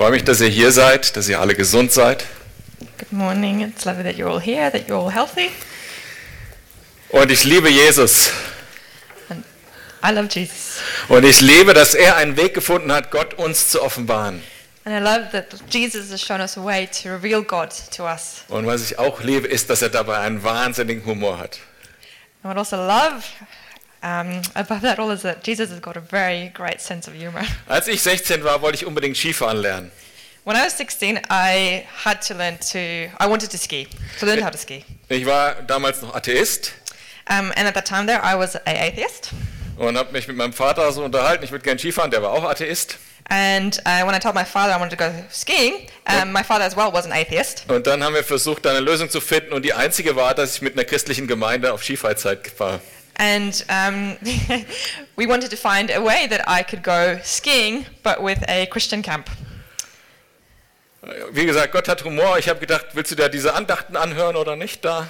freue 0.00 0.12
mich, 0.12 0.24
dass 0.24 0.40
ihr 0.40 0.48
hier 0.48 0.72
seid, 0.72 1.14
dass 1.14 1.28
ihr 1.28 1.38
alle 1.42 1.54
gesund 1.54 1.92
seid. 1.92 2.24
Good 2.98 3.12
morning. 3.12 3.60
It's 3.60 3.84
lovely 3.84 4.02
that 4.02 4.14
you're 4.14 4.30
all 4.30 4.40
here, 4.40 4.72
that 4.72 4.88
you're 4.88 4.96
all 4.96 5.12
healthy. 5.12 5.50
Und 7.10 7.30
ich 7.30 7.44
liebe 7.44 7.68
Jesus. 7.68 8.30
And 9.28 9.44
I 10.02 10.10
love 10.10 10.28
Jesus. 10.30 10.78
Und 11.10 11.26
ich 11.26 11.42
liebe, 11.42 11.74
dass 11.74 11.92
er 11.92 12.16
einen 12.16 12.38
Weg 12.38 12.54
gefunden 12.54 12.90
hat, 12.90 13.10
Gott 13.10 13.34
uns 13.34 13.68
zu 13.68 13.82
offenbaren. 13.82 14.42
And 14.86 14.94
I 14.94 15.00
love 15.00 15.28
that 15.32 15.48
Jesus 15.68 16.10
has 16.10 16.22
shown 16.22 16.40
us 16.40 16.56
a 16.56 16.64
way 16.64 16.88
to 17.02 17.10
reveal 17.10 17.42
God 17.42 17.68
to 17.94 18.04
us. 18.04 18.44
Und 18.48 18.66
was 18.66 18.80
ich 18.80 18.98
auch 18.98 19.22
liebe, 19.22 19.48
ist, 19.48 19.68
dass 19.68 19.82
er 19.82 19.90
dabei 19.90 20.20
einen 20.20 20.42
wahnsinnigen 20.42 21.04
Humor 21.04 21.38
hat. 21.38 21.58
And 22.42 22.44
what 22.44 22.56
I 22.56 22.60
also 22.60 22.76
love 22.76 23.22
um, 24.02 24.42
above 24.54 24.80
that 24.82 24.98
all 24.98 25.10
is 25.10 25.22
that 25.22 25.42
Jesus 25.44 25.70
has 25.70 25.80
got 25.80 25.96
a 25.96 26.00
very 26.00 26.50
great 26.54 26.80
sense 26.80 27.08
of 27.08 27.14
humor. 27.14 27.42
Als 27.68 27.88
ich 27.88 28.02
16 28.02 28.42
war, 28.44 28.62
wollte 28.62 28.76
ich 28.76 28.86
unbedingt 28.86 29.16
Skifahren 29.16 29.58
lernen. 29.58 29.90
When 30.44 30.56
I 30.56 30.64
was 30.64 30.76
16, 30.78 31.20
I 31.30 31.84
had 32.04 32.26
to 32.28 32.34
learn 32.34 32.58
to, 32.72 32.78
I 32.78 33.26
wanted 33.28 33.50
to 33.50 33.58
ski, 33.58 33.86
to 34.18 34.26
learn 34.26 34.42
how 34.42 34.50
to 34.50 34.58
ski. 34.58 34.84
Ich 35.08 35.26
war 35.26 35.54
damals 35.66 36.00
noch 36.02 36.14
Atheist 36.14 36.72
Um, 37.28 37.52
and 37.54 37.68
at 37.68 37.74
that 37.74 37.86
time 37.86 38.06
there, 38.06 38.20
I 38.24 38.34
was 38.34 38.56
a 38.56 38.60
atheist. 38.66 39.30
und 39.76 39.96
habe 39.96 40.10
mich 40.12 40.26
mit 40.26 40.36
meinem 40.36 40.52
Vater 40.52 40.90
so 40.90 41.04
unterhalten. 41.04 41.44
Ich 41.44 41.52
würde 41.52 41.62
gerne 41.62 41.78
Skifahren, 41.78 42.10
der 42.10 42.22
war 42.22 42.30
auch 42.32 42.42
Atheist. 42.44 42.98
And 43.28 43.78
uh, 43.86 44.04
when 44.04 44.14
I 44.14 44.18
told 44.18 44.34
my 44.34 44.44
father 44.44 44.74
I 44.76 44.80
wanted 44.80 44.98
to 44.98 45.04
go 45.04 45.12
skiing, 45.30 45.86
um, 46.08 46.32
my 46.32 46.42
father 46.42 46.64
as 46.64 46.76
well 46.76 46.92
was 46.92 47.06
an 47.06 47.12
atheist. 47.12 47.64
Und 47.68 47.86
dann 47.86 48.02
haben 48.02 48.14
wir 48.14 48.24
versucht, 48.24 48.66
eine 48.66 48.80
Lösung 48.80 49.08
zu 49.08 49.20
finden. 49.20 49.52
Und 49.52 49.64
die 49.64 49.72
einzige 49.72 50.16
war, 50.16 50.34
dass 50.34 50.56
ich 50.56 50.62
mit 50.62 50.72
einer 50.72 50.84
christlichen 50.84 51.28
Gemeinde 51.28 51.72
auf 51.72 51.84
Skifreizeit 51.84 52.58
war. 52.58 52.80
And 53.20 53.62
um, 53.68 54.16
we 55.16 55.26
wanted 55.26 55.50
to 55.50 55.56
find 55.56 55.90
a 55.90 56.00
way 56.00 56.26
that 56.26 56.48
I 56.48 56.62
could 56.62 56.82
go 56.82 57.18
skiing, 57.22 57.84
but 58.02 58.22
with 58.22 58.42
a 58.48 58.64
Christian 58.66 59.02
camp. 59.02 59.28
Wie 61.32 61.44
gesagt, 61.44 61.72
Gott 61.72 61.86
hat 61.86 62.02
Humor. 62.02 62.38
Ich 62.38 62.48
habe 62.48 62.60
gedacht, 62.60 62.86
willst 62.94 63.10
du 63.10 63.16
dir 63.16 63.28
diese 63.28 63.52
Andachten 63.52 63.96
anhören 63.96 64.36
oder 64.36 64.56
nicht 64.56 64.84
da? 64.86 65.06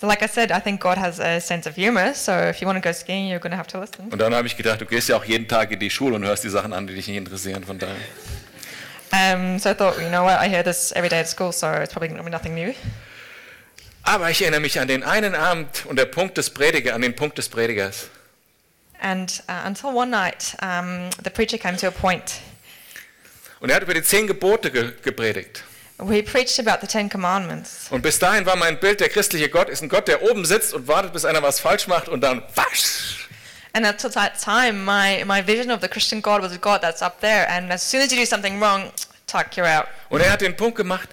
So, 0.00 0.08
like 0.08 0.22
I 0.22 0.26
said, 0.26 0.50
I 0.50 0.58
think 0.58 0.80
God 0.80 0.98
has 0.98 1.20
a 1.20 1.40
sense 1.40 1.68
of 1.68 1.76
humor. 1.76 2.14
So, 2.14 2.32
if 2.32 2.60
you 2.60 2.66
want 2.66 2.82
to 2.82 2.88
go 2.88 2.92
skiing, 2.92 3.28
you're 3.28 3.38
going 3.38 3.52
to 3.52 3.56
have 3.56 3.68
to 3.68 3.78
listen. 3.78 4.10
Und 4.10 4.18
dann 4.18 4.34
habe 4.34 4.48
ich 4.48 4.56
gedacht, 4.56 4.80
du 4.80 4.84
gehst 4.84 5.08
ja 5.08 5.16
auch 5.16 5.24
jeden 5.24 5.46
Tag 5.46 5.70
in 5.70 5.78
die 5.78 5.90
Schule 5.90 6.16
und 6.16 6.24
hörst 6.24 6.42
die 6.42 6.48
Sachen 6.48 6.72
an, 6.72 6.88
die 6.88 6.96
dich 6.96 7.06
nicht 7.06 7.16
interessieren. 7.16 7.62
Von 7.62 7.78
daher. 7.78 7.94
Um, 9.12 9.60
so 9.60 9.70
I 9.70 9.74
thought, 9.74 10.00
you 10.00 10.08
know 10.08 10.24
what, 10.24 10.40
I 10.40 10.48
hear 10.48 10.64
this 10.64 10.90
every 10.96 11.08
day 11.08 11.20
at 11.20 11.28
school, 11.28 11.52
so 11.52 11.68
it's 11.68 11.92
probably 11.92 12.08
going 12.08 12.18
to 12.18 12.24
be 12.24 12.30
nothing 12.30 12.54
new. 12.54 12.74
Aber 14.04 14.30
ich 14.30 14.42
erinnere 14.42 14.60
mich 14.60 14.80
an 14.80 14.88
den 14.88 15.02
einen 15.04 15.34
Abend 15.34 15.86
und 15.86 15.96
der 15.96 16.06
Punkt 16.06 16.36
des 16.36 16.50
Prediger, 16.50 16.94
an 16.94 17.02
den 17.02 17.14
Punkt 17.14 17.38
des 17.38 17.48
Predigers. 17.48 18.08
And 19.00 19.42
uh, 19.48 19.66
until 19.66 19.90
one 19.90 20.10
night, 20.10 20.56
um, 20.62 21.10
the 21.24 21.30
preacher 21.30 21.58
came 21.58 21.76
to 21.76 21.88
a 21.88 21.90
point 21.90 22.40
Und 23.60 23.70
er 23.70 23.76
hat 23.76 23.82
über 23.82 23.94
die 23.94 24.02
zehn 24.02 24.26
Gebote 24.26 24.70
ge 24.70 24.92
gepredigt. 25.02 25.64
he 26.10 26.22
preached 26.22 26.58
about 26.58 26.80
the 26.80 26.86
Ten 26.86 27.08
Commandments. 27.08 27.86
Und 27.90 28.02
bis 28.02 28.18
dahin 28.18 28.44
war 28.44 28.56
mein 28.56 28.78
Bild, 28.80 29.00
der 29.00 29.08
christliche 29.08 29.48
Gott 29.48 29.68
ist 29.68 29.82
ein 29.82 29.88
Gott, 29.88 30.08
der 30.08 30.22
oben 30.22 30.44
sitzt 30.44 30.74
und 30.74 30.88
wartet, 30.88 31.12
bis 31.12 31.24
einer 31.24 31.42
was 31.42 31.60
falsch 31.60 31.86
macht 31.86 32.08
und 32.08 32.20
dann 32.22 32.42
wasch. 32.54 33.28
And 33.72 33.86
until 33.86 34.10
that 34.10 34.32
time, 34.38 34.84
my, 34.84 35.24
my 35.24 35.46
vision 35.46 35.70
of 35.70 35.80
the 35.80 35.88
Christian 35.88 36.20
God 36.20 36.42
was 36.42 36.52
a 36.52 36.58
God 36.58 36.82
that's 36.82 37.02
up 37.02 37.20
there, 37.20 37.48
and 37.48 37.72
as 37.72 37.88
soon 37.88 38.02
as 38.02 38.12
you 38.12 38.18
do 38.18 38.26
something 38.26 38.60
wrong, 38.60 38.90
tuck, 39.26 39.56
you're 39.56 39.66
out. 39.66 39.86
Und 40.10 40.20
er 40.20 40.30
hat 40.32 40.40
den 40.42 40.56
Punkt 40.56 40.76
gemacht, 40.76 41.08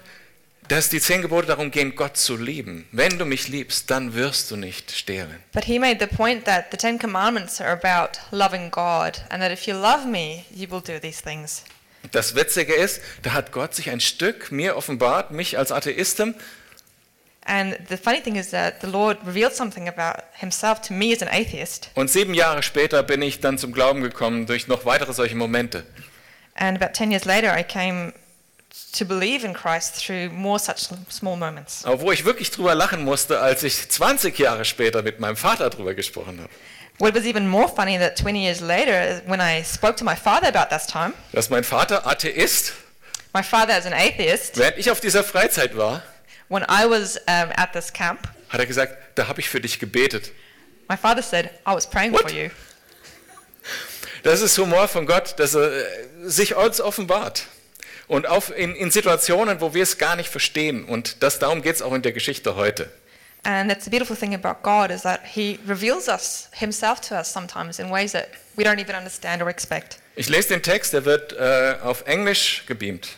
dass 0.70 0.88
die 0.88 1.00
zehn 1.00 1.20
Gebote 1.20 1.48
darum 1.48 1.72
gehen, 1.72 1.96
Gott 1.96 2.16
zu 2.16 2.36
lieben. 2.36 2.86
Wenn 2.92 3.18
du 3.18 3.24
mich 3.24 3.48
liebst, 3.48 3.90
dann 3.90 4.14
wirst 4.14 4.50
du 4.52 4.56
nicht 4.56 4.92
stehlen. 4.92 5.42
But 5.52 5.64
he 5.64 5.80
made 5.80 5.96
the 5.98 6.06
point 6.06 6.44
that 6.44 6.66
the 6.70 6.76
Ten 6.76 6.96
Commandments 6.96 7.60
are 7.60 7.72
about 7.72 8.20
loving 8.30 8.70
God, 8.70 9.20
and 9.30 9.42
that 9.42 9.50
if 9.50 9.66
you 9.66 9.74
love 9.74 10.06
me, 10.06 10.44
you 10.54 10.70
will 10.70 10.80
do 10.80 11.00
these 11.00 11.20
things. 11.22 11.64
Das 12.12 12.36
Witzige 12.36 12.72
ist, 12.72 13.00
da 13.22 13.32
hat 13.32 13.50
Gott 13.50 13.74
sich 13.74 13.90
ein 13.90 14.00
Stück 14.00 14.52
mir 14.52 14.76
offenbart, 14.76 15.32
mich 15.32 15.58
als 15.58 15.72
Atheisten, 15.72 16.34
And 17.46 17.76
the 17.88 17.96
funny 17.96 18.20
thing 18.20 18.36
is 18.36 18.50
that 18.50 18.80
the 18.80 18.86
Lord 18.86 19.18
revealed 19.26 19.54
something 19.56 19.88
about 19.88 20.22
himself 20.34 20.82
to 20.82 20.92
me 20.92 21.12
as 21.12 21.20
an 21.22 21.28
atheist. 21.28 21.90
und 21.94 22.08
sieben 22.10 22.34
Jahre 22.34 22.62
später 22.62 23.02
bin 23.02 23.22
ich 23.22 23.40
dann 23.40 23.58
zum 23.58 23.72
Glauben 23.72 24.02
gekommen 24.02 24.46
durch 24.46 24.68
noch 24.68 24.84
weitere 24.84 25.12
solche 25.14 25.34
Momente. 25.34 25.84
And 26.54 26.80
about 26.80 26.92
10 26.92 27.10
years 27.10 27.24
later, 27.24 27.58
I 27.58 27.64
came 27.64 28.12
to 28.98 29.04
believe 29.04 29.44
in 29.46 29.52
Christ 29.54 29.96
through 30.04 30.30
more 30.32 30.58
such 30.58 30.88
small 31.10 31.36
moments. 31.36 31.84
Aber 31.84 32.00
wo 32.00 32.12
ich 32.12 32.24
wirklich 32.24 32.50
drüber 32.50 32.74
lachen 32.74 33.04
musste, 33.04 33.40
als 33.40 33.62
ich 33.62 33.88
20 33.88 34.38
Jahre 34.38 34.64
später 34.64 35.02
mit 35.02 35.20
meinem 35.20 35.36
Vater 35.36 35.70
drüber 35.70 35.94
gesprochen 35.94 36.40
habe. 36.40 36.50
What 36.98 37.14
was 37.14 37.24
even 37.24 37.48
more 37.48 37.68
funny 37.68 37.98
that 37.98 38.16
20 38.18 38.40
years 38.44 38.60
later, 38.60 39.22
when 39.26 39.40
I 39.40 39.64
spoke 39.64 39.96
to 39.96 40.04
my 40.04 40.14
father 40.16 40.48
about 40.48 40.74
this 40.74 40.86
time, 40.86 41.14
Dass 41.32 41.48
mein 41.48 41.64
Vater 41.64 42.06
Atheist, 42.06 42.72
my 43.32 43.42
father 43.42 43.78
is 43.78 43.86
an 43.86 43.94
atheist, 43.94 44.58
während 44.58 44.76
ich 44.76 44.90
auf 44.90 45.00
dieser 45.00 45.24
Freizeit 45.24 45.76
war, 45.76 46.02
when 46.48 46.62
I 46.64 46.84
was 46.88 47.16
um, 47.26 47.50
at 47.56 47.72
this 47.72 47.90
camp, 47.92 48.28
hat 48.50 48.60
er 48.60 48.66
gesagt, 48.66 48.96
da 49.14 49.28
habe 49.28 49.40
ich 49.40 49.48
für 49.48 49.60
dich 49.60 49.78
gebetet. 49.78 50.32
my 50.90 50.96
father 50.96 51.22
said, 51.22 51.46
I 51.66 51.72
was 51.74 51.88
praying 51.88 52.12
What? 52.12 52.22
for 52.22 52.30
you. 52.30 52.50
Das 54.22 54.42
ist 54.42 54.58
Humor 54.58 54.86
von 54.88 55.06
Gott, 55.06 55.38
dass 55.38 55.54
er 55.54 55.72
äh, 55.72 55.84
sich 56.24 56.54
uns 56.54 56.80
offenbart. 56.80 57.44
Und 58.10 58.26
auf 58.26 58.50
in, 58.56 58.74
in 58.74 58.90
Situationen, 58.90 59.60
wo 59.60 59.72
wir 59.72 59.84
es 59.84 59.96
gar 59.96 60.16
nicht 60.16 60.28
verstehen. 60.28 60.84
Und 60.84 61.22
das, 61.22 61.38
darum 61.38 61.62
geht 61.62 61.76
es 61.76 61.80
auch 61.80 61.92
in 61.92 62.02
der 62.02 62.10
Geschichte 62.10 62.56
heute. 62.56 62.90
And 63.44 63.70
that's 63.70 63.84
the 63.84 63.90
beautiful 63.90 64.16
thing 64.16 64.34
about 64.34 64.64
God 64.64 64.90
is 64.90 65.02
that 65.02 65.20
He 65.22 65.60
reveals 65.64 66.08
us 66.08 66.48
Himself 66.52 67.00
to 67.02 67.14
us 67.14 67.32
sometimes 67.32 67.78
in 67.78 67.88
ways 67.88 68.10
that 68.10 68.26
we 68.56 68.64
don't 68.64 68.80
even 68.80 68.96
understand 68.96 69.40
or 69.40 69.48
expect. 69.48 70.00
Ich 70.16 70.28
lese 70.28 70.48
den 70.48 70.60
Text, 70.60 70.92
der 70.92 71.04
wird 71.04 71.34
äh, 71.34 71.76
auf 71.84 72.02
Englisch 72.04 72.64
gebeamt. 72.66 73.10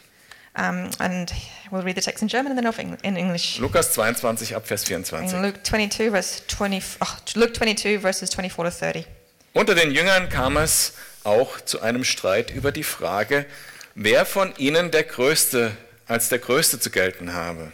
Um, 0.59 0.91
and 0.99 1.33
we'll 1.71 1.83
read 1.83 1.97
the 1.97 2.03
text 2.03 2.21
in 2.21 2.29
German 2.29 2.53
and 2.53 2.61
then 2.61 2.67
off 2.67 2.79
in 2.79 3.17
English. 3.17 3.59
Lukas 3.61 3.95
22 3.95 4.55
ab 4.55 4.67
Vers 4.67 4.85
24. 4.85 5.33
In 5.33 5.43
Luke 5.43 5.63
22, 5.63 6.11
verse 6.11 6.43
20, 6.49 6.83
oh, 7.01 7.07
Luke 7.37 7.55
22, 7.55 7.99
verses 7.99 8.29
24 8.29 8.71
to 8.71 8.71
30. 8.71 9.07
Unter 9.55 9.75
den 9.75 9.91
Jüngern 9.91 10.29
kam 10.29 10.59
es 10.59 10.93
auch 11.25 11.63
zu 11.63 11.81
einem 11.81 12.05
Streit 12.05 12.51
über 12.51 12.73
die 12.73 12.85
Frage, 12.85 13.47
wer 13.95 14.25
von 14.27 14.55
ihnen 14.57 14.91
der 14.91 15.05
Größte 15.05 15.77
als 16.07 16.29
der 16.29 16.39
Größte 16.39 16.81
zu 16.81 16.91
gelten 16.91 17.33
habe. 17.33 17.73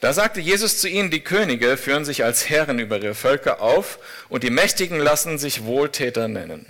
Da 0.00 0.14
sagte 0.14 0.40
Jesus 0.40 0.78
zu 0.78 0.88
ihnen, 0.88 1.10
die 1.10 1.20
Könige 1.20 1.76
führen 1.76 2.06
sich 2.06 2.24
als 2.24 2.48
Herren 2.48 2.78
über 2.78 2.98
ihre 2.98 3.14
Völker 3.14 3.60
auf 3.60 3.98
und 4.30 4.42
die 4.42 4.50
Mächtigen 4.50 4.98
lassen 4.98 5.38
sich 5.38 5.64
Wohltäter 5.64 6.26
nennen. 6.26 6.64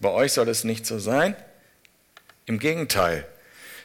Bei 0.00 0.08
euch 0.08 0.32
soll 0.32 0.48
es 0.48 0.64
nicht 0.64 0.86
so 0.86 0.98
sein. 0.98 1.36
Im 2.46 2.58
Gegenteil, 2.58 3.26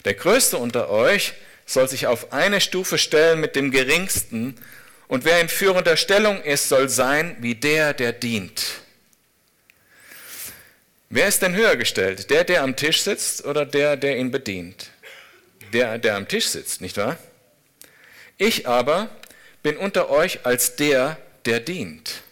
der 0.06 0.14
Größte 0.14 0.56
unter 0.56 0.88
euch 0.88 1.34
soll 1.66 1.88
sich 1.88 2.06
auf 2.06 2.32
eine 2.32 2.62
Stufe 2.62 2.96
stellen 2.96 3.40
mit 3.40 3.56
dem 3.56 3.70
Geringsten 3.70 4.56
und 5.08 5.24
wer 5.24 5.40
in 5.40 5.48
führender 5.48 5.96
Stellung 5.98 6.42
ist, 6.42 6.68
soll 6.68 6.88
sein 6.88 7.36
wie 7.40 7.54
der, 7.54 7.92
der 7.92 8.12
dient. 8.12 8.80
Wer 11.08 11.28
ist 11.28 11.42
denn 11.42 11.54
höher 11.54 11.76
gestellt? 11.76 12.30
Der, 12.30 12.44
der 12.44 12.62
am 12.62 12.74
Tisch 12.76 13.02
sitzt 13.02 13.44
oder 13.44 13.64
der, 13.64 13.96
der 13.96 14.16
ihn 14.16 14.30
bedient? 14.30 14.90
Der, 15.72 15.98
der 15.98 16.16
am 16.16 16.26
Tisch 16.26 16.46
sitzt, 16.46 16.80
nicht 16.80 16.96
wahr? 16.96 17.16
Ich 18.38 18.66
aber 18.66 19.08
bin 19.62 19.76
unter 19.76 20.10
euch 20.10 20.44
als 20.44 20.76
der, 20.76 21.16
der 21.44 21.60
dient. 21.60 22.22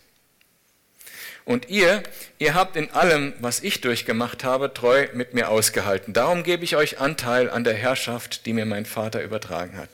Und 1.44 1.68
ihr, 1.68 2.02
ihr 2.38 2.54
habt 2.54 2.74
in 2.76 2.90
allem, 2.90 3.34
was 3.38 3.60
ich 3.60 3.80
durchgemacht 3.80 4.44
habe, 4.44 4.72
treu 4.72 5.08
mit 5.12 5.34
mir 5.34 5.50
ausgehalten. 5.50 6.14
Darum 6.14 6.42
gebe 6.42 6.64
ich 6.64 6.74
euch 6.74 7.00
Anteil 7.00 7.50
an 7.50 7.64
der 7.64 7.74
Herrschaft, 7.74 8.46
die 8.46 8.54
mir 8.54 8.64
mein 8.64 8.86
Vater 8.86 9.22
übertragen 9.22 9.76
hat. 9.76 9.90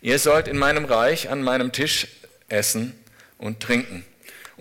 Ihr 0.00 0.18
sollt 0.18 0.48
in 0.48 0.58
meinem 0.58 0.84
Reich 0.84 1.30
an 1.30 1.42
meinem 1.42 1.70
Tisch 1.70 2.08
essen 2.48 2.98
und 3.38 3.60
trinken. 3.60 4.04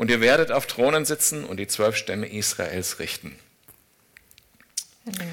Und 0.02 0.10
ihr 0.10 0.20
werdet 0.20 0.52
auf 0.52 0.66
Thronen 0.66 1.06
sitzen 1.06 1.44
und 1.44 1.58
die 1.58 1.68
zwölf 1.68 1.96
Stämme 1.96 2.26
Israels 2.26 2.98
richten. 2.98 3.38
English. 5.06 5.28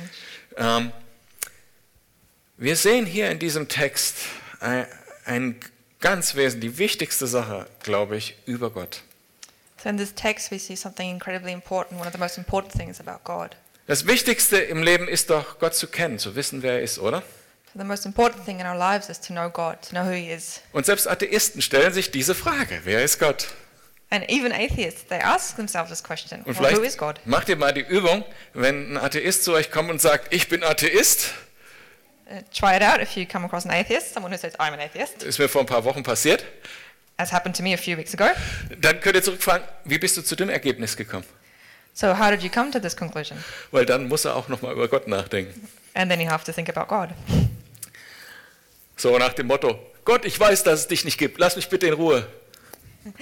Ähm, 0.59 0.93
wir 2.59 2.77
sehen 2.77 3.07
hier 3.07 3.31
in 3.31 3.39
diesem 3.39 3.69
Text 3.69 4.17
ein, 4.61 4.87
ein 5.25 5.61
ganz 6.01 6.35
wesentlich, 6.35 6.73
die 6.73 6.79
wichtigste 6.79 7.27
Sache, 7.27 7.67
glaube 7.83 8.19
ich, 8.19 8.37
über 8.45 8.69
Gott. 8.69 9.01
So 9.83 9.89
in 9.89 9.97
this 9.97 10.15
text, 10.15 10.51
we 10.51 10.59
see 10.59 10.77
something 10.77 11.09
incredibly 11.09 11.53
important, 11.53 11.99
one 11.99 12.07
of 12.07 12.13
the 12.13 12.19
most 12.19 12.37
important 12.37 12.75
things 12.75 13.01
about 13.01 13.21
God. 13.25 13.57
Das 13.87 14.07
Wichtigste 14.07 14.59
im 14.59 14.83
Leben 14.83 15.09
ist 15.09 15.31
doch, 15.31 15.59
Gott 15.61 15.77
zu 15.77 15.87
kennen, 15.87 16.19
zu 16.19 16.37
wissen, 16.37 16.63
wer 16.63 16.73
er 16.75 16.83
ist, 16.83 16.99
oder? 16.99 17.23
So 17.73 17.79
the 17.79 17.87
most 17.87 18.05
important 18.05 18.45
thing 18.45 18.61
in 18.61 18.67
our 18.67 18.77
lives 18.77 19.09
is 19.09 19.19
to 19.19 19.33
know 19.33 19.49
God, 19.49 19.81
to 19.81 19.93
know 19.93 20.05
who 20.05 20.13
He 20.13 20.31
is. 20.31 20.61
Und 20.75 20.85
selbst 20.85 21.09
Atheisten 21.09 21.63
stellen 21.63 21.95
sich 21.95 22.11
diese 22.11 22.35
Frage, 22.35 22.83
wer 22.85 23.03
ist 23.03 23.19
Gott? 23.19 23.47
And 24.11 24.25
even 24.31 24.53
atheists, 24.53 25.05
they 25.09 25.19
ask 25.19 25.57
themselves 25.57 25.91
this 25.91 26.03
question 26.03 26.43
Und 26.45 26.59
well, 26.59 26.75
who 26.75 26.83
is 26.83 26.97
God? 26.97 27.17
vielleicht 27.17 27.27
macht 27.27 27.49
ihr 27.51 27.57
mal 27.57 27.73
die 27.73 27.83
Übung, 27.83 28.25
wenn 28.55 28.93
ein 28.95 28.97
Atheist 28.97 29.45
zu 29.45 29.53
euch 29.53 29.71
kommt 29.71 29.91
und 29.91 30.01
sagt, 30.01 30.33
ich 30.33 30.49
bin 30.49 30.63
Atheist, 30.65 31.33
Uh, 32.31 32.43
try 32.53 32.77
it 32.77 32.83
out 32.83 33.01
if 33.01 33.17
you 33.17 33.25
come 33.25 33.47
across 33.47 33.65
an 33.65 33.71
atheist, 33.71 34.13
someone 34.13 34.31
who 34.31 34.37
says, 34.39 34.55
I'm 34.61 34.75
an 34.75 34.81
atheist, 34.81 35.23
ist 35.23 35.39
mir 35.39 35.49
vor 35.49 35.63
ein 35.63 35.67
paar 35.67 35.83
Wochen 35.85 36.03
passiert, 36.03 36.45
as 37.17 37.33
happened 37.33 37.57
to 37.57 37.63
me 37.63 37.73
a 37.73 37.79
few 37.79 37.97
weeks 37.97 38.13
ago. 38.13 38.27
dann 38.83 39.01
könnt 39.01 39.17
ihr 39.17 39.23
zurückfragen, 39.23 39.67
wie 39.85 39.99
bist 39.99 40.15
du 40.19 40.23
zu 40.23 40.37
dem 40.37 40.51
Ergebnis 40.51 40.95
gekommen? 40.95 41.25
So, 41.95 42.19
how 42.19 42.31
did 42.31 42.43
you 42.43 42.51
come 42.51 42.71
to 42.71 42.81
this 42.81 42.95
conclusion? 42.95 43.43
Weil 43.71 43.87
dann 43.87 44.09
muss 44.09 44.27
er 44.27 44.37
auch 44.37 44.49
nochmal 44.49 44.75
über 44.75 44.89
Gott 44.89 45.09
nachdenken. 45.09 45.69
And 45.95 46.11
then 46.11 46.21
you 46.21 46.29
have 46.29 46.45
to 46.45 46.53
think 46.53 46.69
about 46.69 46.95
God. 46.95 47.09
So 48.97 49.17
nach 49.17 49.33
dem 49.33 49.47
Motto, 49.47 49.79
Gott, 50.05 50.27
ich 50.27 50.39
weiß, 50.39 50.65
dass 50.65 50.81
es 50.81 50.87
dich 50.89 51.07
nicht 51.07 51.17
gibt, 51.17 51.39
lass 51.39 51.57
mich 51.57 51.69
bitte 51.71 51.87
in 51.87 51.95
Ruhe. 51.95 52.27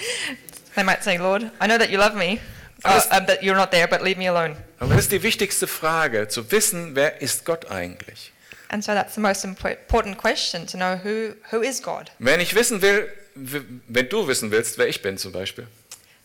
They 0.76 0.84
might 0.84 1.02
say, 1.02 1.18
Lord, 1.18 1.50
I 1.60 1.66
know 1.66 1.78
that 1.78 1.90
you 1.90 1.98
love 1.98 2.14
me, 2.14 2.38
uh, 2.84 3.00
uh, 3.10 3.20
that 3.26 3.42
you're 3.42 3.56
not 3.56 3.70
there, 3.72 3.88
but 3.88 4.02
leave 4.02 4.16
me 4.18 4.28
alone. 4.28 4.56
Aber 4.78 4.94
das 4.94 5.04
ist 5.04 5.12
die 5.12 5.22
wichtigste 5.22 5.66
Frage, 5.66 6.28
zu 6.28 6.50
wissen, 6.52 6.94
wer 6.94 7.20
ist 7.20 7.44
Gott 7.44 7.70
eigentlich? 7.70 8.32
And 8.68 8.84
so 8.84 8.92
that's 8.92 9.14
the 9.14 9.20
most 9.20 9.44
impo- 9.44 9.70
important 9.70 10.18
question 10.18 10.66
to 10.66 10.76
know 10.76 10.96
who, 11.02 11.34
who 11.50 11.62
is 11.62 11.82
God. 11.82 12.10
Wenn 12.18 12.40
ich 12.40 12.54
wissen 12.54 12.82
will, 12.82 13.08
wenn 13.34 14.08
du 14.08 14.28
wissen 14.28 14.50
willst, 14.50 14.76
wer 14.78 14.86
ich 14.88 15.02
bin 15.02 15.18
zum 15.18 15.32
Beispiel, 15.32 15.66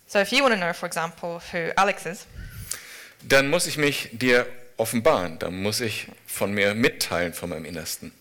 So 0.07 0.19
if 0.19 0.31
you 0.31 0.44
want 0.44 0.53
to 0.53 0.59
know, 0.59 0.74
for 0.74 0.88
example, 0.88 1.39
who 1.53 1.71
Alex 1.77 2.06
is, 2.06 2.25
dann 3.21 3.50
muss 3.50 3.65
ich 3.68 3.77
mich 3.77 4.09
dir 4.12 4.45
offenbaren, 4.75 5.39
dann 5.39 5.62
muss 5.62 5.80
ich 5.80 6.07
von 6.27 6.51
mir 6.53 6.74
mitteilen, 6.74 7.33
von 7.33 7.50
meinem 7.50 7.63
Innersten. 7.65 8.12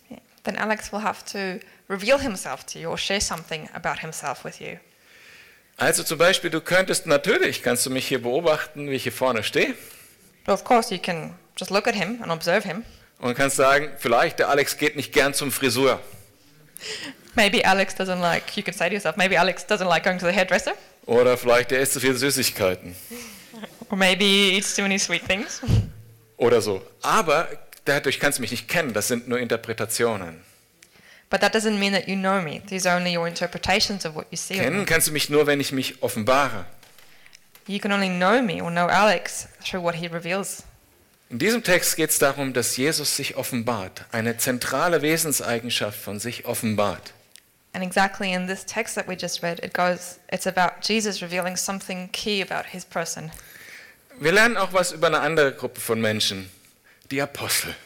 then 0.44 0.56
Alex 0.56 0.92
will 0.92 1.02
have 1.02 1.24
to 1.24 1.58
reveal 1.88 2.18
himself 2.18 2.64
to 2.66 2.78
you 2.78 2.88
or 2.88 2.96
share 2.98 3.20
something 3.20 3.68
about 3.74 3.98
himself 4.00 4.44
with 4.44 4.60
you. 4.60 4.78
Also 5.80 6.02
zum 6.02 6.18
Beispiel, 6.18 6.50
du 6.50 6.60
könntest 6.60 7.06
natürlich, 7.06 7.62
kannst 7.62 7.86
du 7.86 7.90
mich 7.90 8.06
hier 8.06 8.20
beobachten, 8.20 8.90
wie 8.90 8.94
ich 8.94 9.02
hier 9.04 9.12
vorne 9.12 9.42
stehe 9.42 9.74
of 10.46 10.64
course, 10.64 10.92
you 10.94 11.00
can 11.00 11.34
just 11.56 11.70
look 11.70 11.86
at 11.86 11.94
him 11.94 12.22
and 12.22 12.30
observe 12.30 12.66
him. 12.66 12.84
und 13.18 13.34
kannst 13.34 13.56
sagen, 13.56 13.90
vielleicht 13.98 14.38
der 14.38 14.48
Alex 14.48 14.76
geht 14.76 14.96
nicht 14.96 15.12
gern 15.12 15.32
zum 15.34 15.50
Friseur 15.50 16.00
Maybe 17.34 17.64
Alex 17.64 17.94
doesn't 17.94 18.20
like, 18.20 18.56
you 18.56 18.62
could 18.62 18.76
say 18.76 18.88
to 18.88 18.94
yourself, 18.94 19.16
maybe 19.16 19.38
Alex 19.38 19.64
doesn't 19.64 19.88
like 19.88 20.04
going 20.04 20.18
to 20.18 20.26
the 20.26 20.32
hairdresser, 20.34 20.72
oder 21.06 21.38
vielleicht 21.38 21.70
der 21.70 21.80
isst 21.80 21.94
zu 21.94 22.00
viel 22.00 22.14
Süßigkeiten 22.14 22.94
or 23.88 23.96
maybe 23.96 24.24
he 24.24 24.56
eats 24.56 24.74
too 24.74 24.82
many 24.82 24.98
sweet 24.98 25.26
things. 25.26 25.62
oder 26.36 26.60
so. 26.60 26.82
Aber 27.02 27.48
dadurch 27.84 28.20
kannst 28.20 28.38
du 28.38 28.42
mich 28.42 28.50
nicht 28.50 28.68
kennen, 28.68 28.92
das 28.92 29.08
sind 29.08 29.28
nur 29.28 29.38
Interpretationen. 29.38 30.42
But 31.30 31.40
that 31.42 31.52
doesn't 31.52 31.78
mean 31.78 31.92
that 31.92 32.08
you 32.08 32.16
know 32.16 32.42
me. 32.42 32.60
These 32.66 32.86
are 32.86 32.96
only 32.96 33.12
your 33.12 33.28
interpretations 33.28 34.04
of 34.04 34.16
what 34.16 34.26
you 34.30 34.36
see. 34.36 34.56
Kennen 34.56 34.84
kannst 34.84 35.06
du 35.06 35.12
mich 35.12 35.30
nur, 35.30 35.46
wenn 35.46 35.60
ich 35.60 35.70
mich 35.70 36.02
offenbare. 36.02 36.66
You 37.68 37.78
can 37.78 37.92
only 37.92 38.08
know 38.08 38.42
me 38.42 38.60
or 38.60 38.70
know 38.70 38.88
Alex 38.88 39.46
through 39.64 39.80
what 39.80 39.94
he 39.94 40.08
reveals. 40.08 40.64
In 41.28 41.38
diesem 41.38 41.62
Text 41.62 41.94
geht 41.94 42.10
es 42.10 42.18
darum, 42.18 42.52
dass 42.52 42.76
Jesus 42.76 43.16
sich 43.16 43.36
offenbart, 43.36 44.04
eine 44.10 44.36
zentrale 44.36 45.00
Wesenseigenschaft 45.00 45.96
von 46.00 46.18
sich 46.18 46.46
offenbart. 46.46 47.12
And 47.72 47.84
exactly 47.84 48.32
in 48.32 48.48
this 48.48 48.66
text 48.66 48.96
that 48.96 49.06
we 49.06 49.14
just 49.14 49.40
read, 49.44 49.60
it 49.60 49.72
goes, 49.72 50.18
it's 50.32 50.48
about 50.48 50.82
Jesus 50.82 51.22
revealing 51.22 51.56
something 51.56 52.10
key 52.10 52.42
about 52.42 52.68
his 52.68 52.84
person. 52.84 53.30
Wir 54.18 54.32
lernen 54.32 54.56
auch 54.56 54.72
was 54.72 54.90
über 54.90 55.06
eine 55.06 55.20
andere 55.20 55.52
Gruppe 55.52 55.80
von 55.80 56.00
Menschen, 56.00 56.50
die 57.12 57.22
Apostel. 57.22 57.76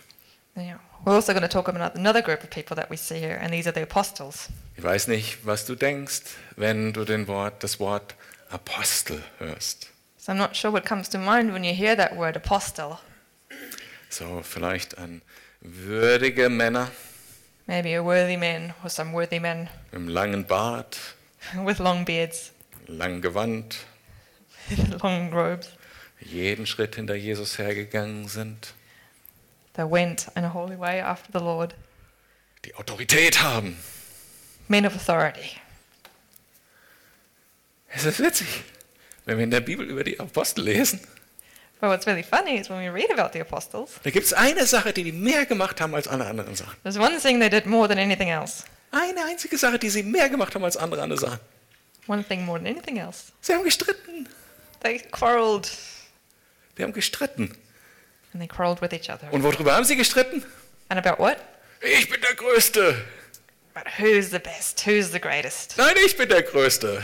Yeah. 0.57 0.81
We're 1.05 1.15
also 1.15 1.35
going 1.35 1.43
to 1.43 1.49
talk 1.49 1.69
about 1.69 1.97
another 1.97 2.23
group 2.23 2.43
of 2.43 2.51
people 2.51 2.75
that 2.77 2.89
we 2.89 2.97
see 2.97 3.19
here, 3.19 3.39
and 3.39 3.53
these 3.53 3.67
are 3.67 3.73
the 3.73 3.83
apostles. 3.83 4.49
Ich 4.77 4.83
weiß 4.83 5.09
nicht, 5.09 5.45
was 5.45 5.67
du 5.67 5.75
denkst, 5.75 6.23
wenn 6.57 6.93
du 6.93 7.05
den 7.05 7.29
Wort, 7.29 7.63
das 7.63 7.79
Wort 7.79 8.15
Apostel 8.51 9.23
hörst. 9.39 9.91
So 10.17 10.33
I'm 10.33 10.39
not 10.39 10.57
sure 10.57 10.73
what 10.73 10.87
comes 10.87 11.11
to 11.11 11.19
mind 11.19 11.53
when 11.53 11.63
you 11.63 11.75
hear 11.75 11.95
that 11.97 12.17
word 12.17 12.37
apostle. 12.37 12.99
So 14.09 14.41
vielleicht 14.43 14.97
an 14.97 15.21
würdige 15.61 16.49
Männer 16.49 16.91
Maybe 17.67 17.95
a 17.95 18.03
worthy 18.03 18.37
man 18.39 18.73
or 18.83 18.89
some 18.89 19.13
worthy 19.13 19.41
men 19.41 19.69
einem 19.93 20.09
langen 20.09 20.47
Bart, 20.47 20.99
with 21.65 21.79
long 21.81 22.07
beards, 22.07 22.53
lang 22.87 23.21
Gewand, 23.21 23.77
long 25.03 25.31
robes, 25.33 25.69
jeden 26.21 26.67
Schritt 26.67 26.97
hinter 26.97 27.15
Jesus 27.15 27.59
hergegangen 27.59 28.29
sind, 28.29 28.73
that 29.75 29.91
went 29.91 30.27
in 30.37 30.45
a 30.45 30.53
holy 30.53 30.77
way 30.79 31.01
after 31.01 31.31
the 31.33 31.45
Lord. 31.45 31.75
die 32.65 32.75
Autorität 32.75 33.43
haben. 33.43 33.77
Men 34.69 34.87
of 34.87 34.95
authority. 34.95 35.51
Es 37.89 38.05
ist 38.05 38.19
witzig, 38.21 38.47
wenn 39.25 39.37
wir 39.39 39.45
in 39.45 39.51
der 39.51 39.61
Bibel 39.61 39.87
über 39.89 40.03
die 40.05 40.19
Apostel 40.19 40.65
lesen. 40.65 41.01
But 41.81 41.91
what's 41.91 42.07
really 42.07 42.23
funny 42.23 42.57
is 42.59 42.71
when 42.71 42.79
we 42.81 42.89
read 42.93 43.11
about 43.13 43.33
the 43.35 43.41
apostles, 43.41 44.01
Da 44.03 44.11
gibt 44.11 44.25
es 44.27 44.33
eine 44.33 44.65
Sache, 44.67 44.93
die 44.93 45.05
die 45.05 45.13
mehr 45.13 45.45
gemacht 45.45 45.81
haben 45.81 45.95
als 45.95 46.09
alle 46.09 46.25
anderen 46.27 46.55
Sachen. 46.57 46.77
there's 46.83 46.97
one 46.99 47.19
thing 47.21 47.39
they 47.41 47.51
did 47.51 47.67
more 47.67 47.87
than 47.89 47.99
anything 47.99 48.29
else. 48.31 48.65
Eine 48.91 49.25
einzige 49.25 49.59
Sache, 49.59 49.79
die 49.79 49.91
sie 49.91 50.03
mehr 50.03 50.29
gemacht 50.29 50.55
haben 50.55 50.65
als 50.65 50.77
andere 50.77 51.03
andere 51.03 51.19
Sachen. 51.21 51.41
One 52.07 52.25
thing 52.25 52.45
more 52.45 52.59
than 52.59 52.69
anything 52.69 52.97
else. 52.99 53.33
Sie 53.41 53.53
haben 53.53 53.65
gestritten. 53.65 54.29
They 54.83 54.99
quarreled, 55.11 55.71
Die 56.79 56.83
haben 56.83 56.93
gestritten. 56.93 57.57
And 58.35 58.43
they 58.43 58.49
quarreled 58.49 58.83
with 58.83 58.93
each 58.93 59.09
other. 59.09 59.33
Und 59.33 59.43
worüber 59.43 59.75
haben 59.75 59.85
sie 59.85 59.97
gestritten? 59.97 60.45
And 60.89 61.05
about 61.05 61.23
what? 61.23 61.39
Ich 61.81 62.11
bin 62.11 62.21
der 62.21 62.35
Größte. 62.35 62.97
About 63.75 63.89
who's 63.99 64.31
the 64.31 64.39
best, 64.39 64.85
who's 64.87 65.11
the 65.11 65.21
greatest. 65.21 65.77
Nein, 65.79 65.95
ich 66.05 66.17
bin 66.17 66.29
der 66.29 66.43
Größte. 66.43 67.03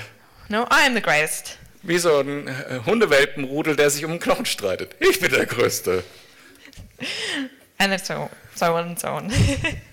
No, 0.49 0.65
I 0.65 0.87
am 0.87 0.94
the 0.94 1.00
greatest. 1.00 1.56
Wie 1.82 1.99
so 1.99 2.21
ein 2.21 2.47
äh, 2.49 2.81
Hundewelpenrudel, 2.85 3.77
der 3.77 3.88
sich 3.88 4.05
um 4.05 4.11
einen 4.11 4.21
Knochen 4.21 4.44
streitet. 4.44 4.94
Ich 5.00 5.19
bin 5.21 5.31
der 5.31 5.47
Größte. 5.47 6.05
And 7.79 7.99
so, 8.05 8.29
so 8.55 8.67
on 8.75 8.88
and 8.88 9.00
so 9.00 9.09
on. 9.09 9.32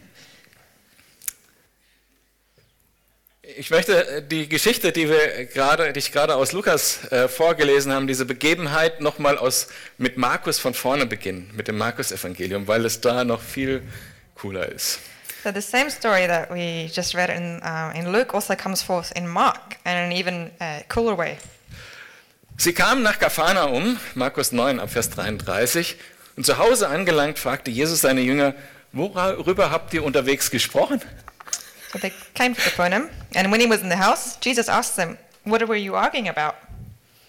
Ich 3.55 3.69
möchte 3.69 4.05
äh, 4.07 4.21
die 4.21 4.49
Geschichte, 4.49 4.91
die 4.91 5.07
wir 5.09 5.45
gerade, 5.45 5.93
die 5.93 5.99
ich 5.99 6.11
gerade 6.11 6.35
aus 6.35 6.51
Lukas 6.51 7.09
äh, 7.11 7.29
vorgelesen 7.29 7.93
haben, 7.93 8.07
diese 8.07 8.25
Begebenheit 8.25 8.99
nochmal 8.99 9.37
aus 9.37 9.67
mit 9.97 10.17
Markus 10.17 10.59
von 10.59 10.73
vorne 10.73 11.05
beginnen, 11.05 11.49
mit 11.55 11.69
dem 11.69 11.77
Markus-Evangelium, 11.77 12.67
weil 12.67 12.85
es 12.85 12.99
da 12.99 13.23
noch 13.23 13.41
viel 13.41 13.83
cooler 14.35 14.69
ist. 14.69 14.99
so 15.43 15.51
the 15.53 15.61
same 15.61 15.89
story 15.89 16.27
that 16.27 16.51
we 16.51 16.89
just 16.91 17.15
read 17.15 17.29
in, 17.29 17.61
uh, 17.63 17.91
in 17.95 18.11
Luke 18.11 18.33
also 18.33 18.55
comes 18.55 18.81
forth 18.81 19.11
in 19.13 19.27
Mark 19.27 19.77
in 19.85 19.95
an 19.95 20.11
even 20.11 20.51
uh, 20.59 20.81
cooler 20.89 21.15
way. 21.17 21.37
Sie 22.57 22.73
kamen 22.73 23.03
nach 23.03 23.19
Kapharnaum, 23.19 23.97
Markus 24.15 24.51
9 24.51 24.79
ab 24.79 24.89
Vers 24.89 25.11
33, 25.11 25.95
und 26.35 26.45
zu 26.45 26.57
Hause 26.57 26.89
angelangt 26.89 27.39
fragte 27.39 27.71
Jesus 27.71 28.01
seine 28.01 28.21
Jünger, 28.21 28.55
worüber 28.91 29.69
habt 29.69 29.93
ihr 29.93 30.03
unterwegs 30.03 30.49
gesprochen? 30.49 31.01
So 31.93 31.99
they 31.99 32.11
came 32.33 32.53
to 32.53 32.61
Capernaum, 32.61 33.09
and 33.37 33.51
when 33.51 33.61
he 33.61 33.67
was 33.67 33.81
in 33.81 33.89
the 33.89 33.97
house, 33.97 34.37
Jesus 34.41 34.67
asked 34.67 34.95
them, 34.95 35.17
What 35.45 35.61
were 35.67 35.77
you 35.77 35.95
arguing 35.95 36.27
about? 36.27 36.55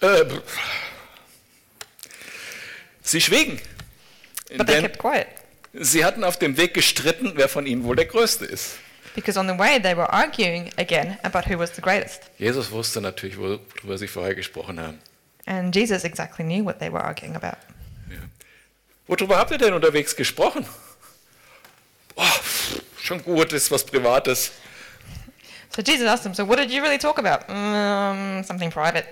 Äh, 0.01 0.25
sie 3.01 3.21
schwiegen, 3.21 3.59
But 4.57 4.67
they 4.67 4.81
kept 4.81 4.97
quiet, 4.97 5.27
sie 5.73 6.03
hatten 6.03 6.23
auf 6.23 6.37
dem 6.37 6.57
Weg 6.57 6.73
gestritten, 6.73 7.33
wer 7.35 7.47
von 7.47 7.65
ihnen 7.65 7.83
wohl 7.83 7.95
der 7.95 8.05
Größte 8.05 8.45
ist. 8.45 8.77
because 9.15 9.37
on 9.37 9.47
the 9.47 9.57
way 9.57 9.79
they 9.79 9.95
were 9.95 10.11
arguing 10.13 10.71
again 10.77 11.17
about 11.23 11.45
who 11.45 11.57
was 11.57 11.71
the 11.75 11.81
greatest. 11.81 12.21
Jesus 12.37 12.71
wusste 12.71 13.01
natürlich, 13.01 13.37
worüber 13.37 13.97
sie 13.97 14.07
vorher 14.07 14.35
gesprochen 14.35 14.79
haben. 14.79 14.99
And 15.45 15.75
Jesus 15.75 16.03
exactly 16.03 16.45
knew 16.45 16.63
what 16.63 16.79
they 16.79 16.91
were 16.91 17.03
arguing 17.03 17.35
about. 17.35 17.57
Worüber 19.07 19.37
habt 19.37 19.51
ihr 19.51 19.57
denn 19.57 19.73
unterwegs 19.73 20.15
gesprochen? 20.15 20.65
Oh, 22.15 22.23
schon 23.01 23.23
gut, 23.23 23.51
ist 23.53 23.71
was 23.71 23.83
Privates. 23.83 24.51
So 25.79 25.83
Jesus 25.91 26.07
asked 26.09 26.23
them, 26.23 26.33
So 26.33 26.43
what 26.43 26.57
did 26.57 26.71
you 26.71 26.81
really 26.81 26.97
talk 26.97 27.19
about? 27.19 27.49
Um, 27.49 28.43
something 28.43 28.69
private. 28.69 29.05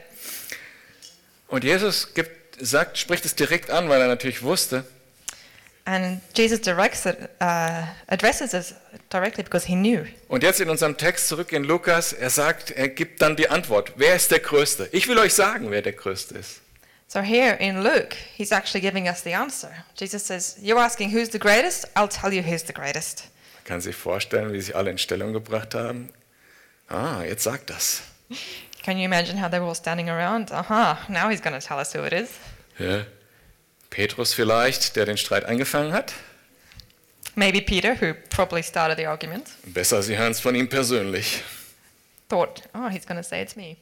Und 1.48 1.64
Jesus 1.64 2.14
gibt, 2.14 2.58
sagt, 2.60 2.98
spricht 2.98 3.24
es 3.24 3.36
direkt 3.36 3.70
an, 3.70 3.88
weil 3.88 4.02
er 4.02 4.08
natürlich 4.08 4.44
wusste, 4.44 4.84
And 5.86 6.20
Jesus 6.36 6.60
directs 6.60 7.06
it, 7.06 7.18
uh, 7.40 7.84
addresses 8.08 8.54
us 8.54 8.76
directly 9.10 9.42
because 9.46 9.66
he 9.66 9.76
knew. 9.76 10.06
Und 10.28 10.44
jetzt 10.44 10.60
in 10.60 10.70
unserem 10.70 10.98
Text 10.98 11.30
zurück 11.30 11.54
in 11.54 11.64
Lukas, 11.64 12.12
er 12.12 12.30
sagt, 12.30 12.72
er 12.72 12.90
gibt 12.90 13.22
dann 13.22 13.38
die 13.38 13.50
Antwort. 13.50 13.94
Wer 13.96 14.16
ist 14.16 14.32
der 14.32 14.40
Größte? 14.40 14.90
Ich 14.92 15.08
will 15.08 15.18
euch 15.18 15.34
sagen, 15.34 15.72
wer 15.72 15.82
der 15.82 15.94
Größte 15.94 16.38
ist. 16.38 16.60
So 17.08 17.22
here 17.22 17.56
in 17.62 17.82
Luke, 17.82 18.18
he's 18.36 18.52
actually 18.52 18.82
giving 18.82 19.08
us 19.08 19.24
the 19.24 19.34
answer. 19.34 19.72
Jesus 19.98 20.28
says, 20.28 20.58
You're 20.62 20.84
asking 20.84 21.14
who's 21.14 21.32
the 21.32 21.40
greatest? 21.40 21.88
I'll 21.96 22.10
tell 22.10 22.34
you 22.34 22.44
who's 22.44 22.68
the 22.68 22.74
greatest. 22.74 23.30
Man 23.56 23.64
kann 23.64 23.80
sich 23.80 23.96
vorstellen, 23.96 24.52
wie 24.52 24.60
sich 24.60 24.76
alle 24.76 24.92
in 24.92 24.98
Stellung 24.98 25.32
gebracht 25.32 25.74
haben. 25.74 26.10
Ah, 26.89 27.24
jetzt 27.24 27.44
sagt 27.44 27.70
das. 27.70 28.01
Can 28.84 28.98
you 28.98 29.06
imagine 29.06 29.41
how 29.41 29.50
they 29.50 29.60
were 29.60 29.67
all 29.67 29.75
standing 29.75 30.10
around? 30.10 30.51
Aha, 30.51 31.00
now 31.10 31.29
he's 31.29 31.41
going 31.41 31.60
to 31.60 31.65
tell 31.65 31.77
us 31.77 31.94
who 31.94 32.03
it 32.06 32.13
is. 32.13 32.29
Ja. 32.79 33.06
Petrus 33.89 34.34
vielleicht, 34.34 34.96
der 34.96 35.06
den 35.06 35.17
Streit 35.17 35.46
angefangen 35.46 35.91
hat. 35.94 36.13
Maybe 37.36 37.62
Peter, 37.62 37.96
who 38.01 38.13
probably 38.29 38.63
started 38.63 38.98
the 38.98 39.06
argument, 39.08 39.48
Besser, 39.65 40.01
Sie 40.01 40.17
hören 40.17 40.32
es 40.32 40.39
von 40.39 40.56
ihm 40.56 40.70
persönlich. 40.70 41.44
thought, 42.29 42.63
Oh, 42.74 42.88
he's 42.89 43.06
going 43.06 43.17
to 43.22 43.24
say 43.27 43.41
it's 43.41 43.56
me. 43.56 43.77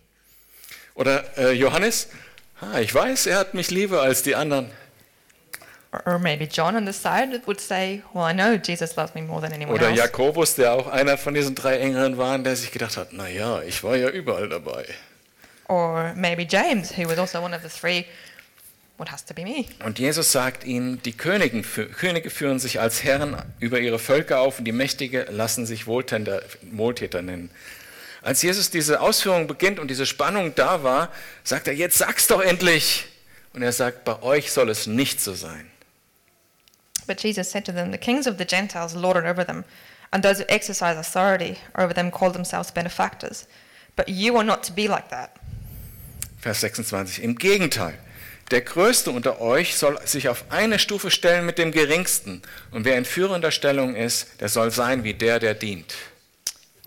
Oder 0.94 1.38
äh, 1.38 1.52
Johannes, 1.52 2.08
ah, 2.62 2.80
ich 2.80 2.94
weiß, 2.94 3.28
er 3.28 3.38
hat 3.40 3.54
mich 3.54 3.72
lieber 3.72 4.02
als 4.02 4.24
die 4.24 4.36
anderen. 4.36 4.72
Or, 6.06 6.20
maybe 6.20 6.48
John 6.48 6.76
on 6.76 6.86
the 6.86 6.94
side 6.94 7.42
would 7.46 7.60
say, 7.60 8.02
Well, 8.14 8.24
I 8.24 8.34
know 8.34 8.58
Jesus 8.58 8.96
loves 8.96 9.14
me 9.16 9.22
more 9.22 9.42
than 9.42 9.54
anyone 9.54 9.76
Oder 9.76 9.90
else. 9.90 9.98
Jakobus, 9.98 10.56
der 10.56 10.74
auch 10.74 10.88
einer 10.88 11.18
von 11.18 11.34
diesen 11.34 11.56
drei 11.56 11.80
Engeln 11.80 12.18
war, 12.18 12.38
der 12.40 12.56
sich 12.56 12.72
gedacht 12.72 12.98
hat, 12.98 13.10
na 13.12 13.28
ja, 13.28 13.62
ich 13.62 13.84
war 13.84 13.96
ja 13.96 14.10
überall 14.10 14.50
dabei. 14.50 14.86
Or 15.68 16.14
maybe 16.16 16.44
James, 16.44 16.96
who 16.96 17.08
was 17.08 17.18
also 17.18 17.42
one 17.42 17.56
of 17.56 17.62
the 17.64 17.70
three 17.70 18.06
would 18.98 19.12
has 19.12 19.26
to 19.26 19.34
be 19.34 19.44
me. 19.44 19.66
Und 19.84 20.00
Jesus 20.00 20.32
sagt 20.32 20.64
ihnen, 20.64 21.02
die 21.04 21.14
Königen, 21.14 21.64
Könige 21.98 22.30
führen 22.30 22.60
sich 22.60 22.80
als 22.80 23.04
Herren 23.04 23.36
über 23.60 23.80
ihre 23.80 24.00
Völker 24.00 24.40
auf 24.40 24.60
und 24.60 24.66
die 24.66 24.72
Mächtige 24.72 25.28
lassen 25.30 25.66
sich 25.66 25.88
Wohltäter, 25.88 26.42
Wohltäter 26.72 27.22
nennen. 27.22 27.50
Als 28.22 28.42
Jesus 28.42 28.72
diese 28.72 29.02
Ausführung 29.02 29.48
beginnt 29.48 29.80
und 29.80 29.90
diese 29.90 30.06
Spannung 30.06 30.56
da 30.56 30.84
war, 30.84 31.12
sagt 31.44 31.68
er, 31.68 31.76
jetzt 31.76 31.98
sag's 31.98 32.28
doch 32.28 32.42
endlich. 32.42 33.06
Und 33.54 33.62
er 33.62 33.72
sagt, 33.72 34.04
bei 34.04 34.22
euch 34.22 34.52
soll 34.52 34.70
es 34.70 34.88
nicht 34.88 35.22
so 35.22 35.34
sein. 35.34 35.70
But 37.08 37.18
Jesus 37.18 37.50
said 37.50 37.66
to 37.66 37.72
them, 37.72 37.92
The 37.92 37.98
kings 37.98 38.28
of 38.28 38.38
the 38.38 38.46
Gentiles 38.46 38.96
lord 38.96 39.18
it 39.18 39.26
over 39.26 39.44
them, 39.44 39.64
and 40.12 40.24
those 40.24 40.40
who 40.40 40.46
exercise 40.50 40.98
authority 40.98 41.58
over 41.78 41.94
them 41.94 42.12
call 42.12 42.32
themselves 42.32 42.72
benefactors. 42.72 43.48
But 43.96 44.10
you 44.10 44.36
are 44.38 44.44
not 44.44 44.64
to 44.64 44.74
be 44.74 44.88
like 44.88 45.10
that. 45.10 45.38
Vers 46.38 46.62
26. 46.62 47.20
Im 47.24 47.36
Gegenteil, 47.36 47.98
der 48.52 48.62
Größte 48.62 49.10
unter 49.10 49.42
euch 49.42 49.76
soll 49.76 50.00
sich 50.06 50.30
auf 50.30 50.46
eine 50.50 50.78
Stufe 50.78 51.10
stellen 51.10 51.46
mit 51.46 51.58
dem 51.58 51.72
Geringsten. 51.72 52.42
Und 52.72 52.86
wer 52.86 52.98
in 52.98 53.06
führender 53.06 53.52
Stellung 53.52 53.96
ist, 53.96 54.40
der 54.42 54.50
soll 54.50 54.72
sein 54.72 55.04
wie 55.04 55.14
der, 55.14 55.40
der 55.40 55.56
dient. 55.56 55.96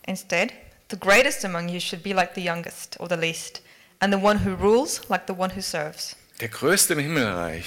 Instead, 0.07 0.53
the 0.91 0.99
greatest 0.99 1.45
among 1.45 1.69
you 1.69 1.81
should 1.81 2.03
be 2.03 2.13
like 2.13 2.35
the 2.35 2.41
youngest 2.45 2.99
or 3.01 3.09
the 3.09 3.17
least, 3.17 3.63
and 4.01 4.13
the 4.13 4.21
one 4.21 4.45
who 4.45 4.55
rules 4.55 5.03
like 5.09 5.23
the 5.27 5.35
one 5.37 5.55
who 5.55 5.61
serves. 5.61 6.15
Der 6.41 6.49
Größte 6.49 6.93
im 6.93 7.01
Himmelreich. 7.01 7.65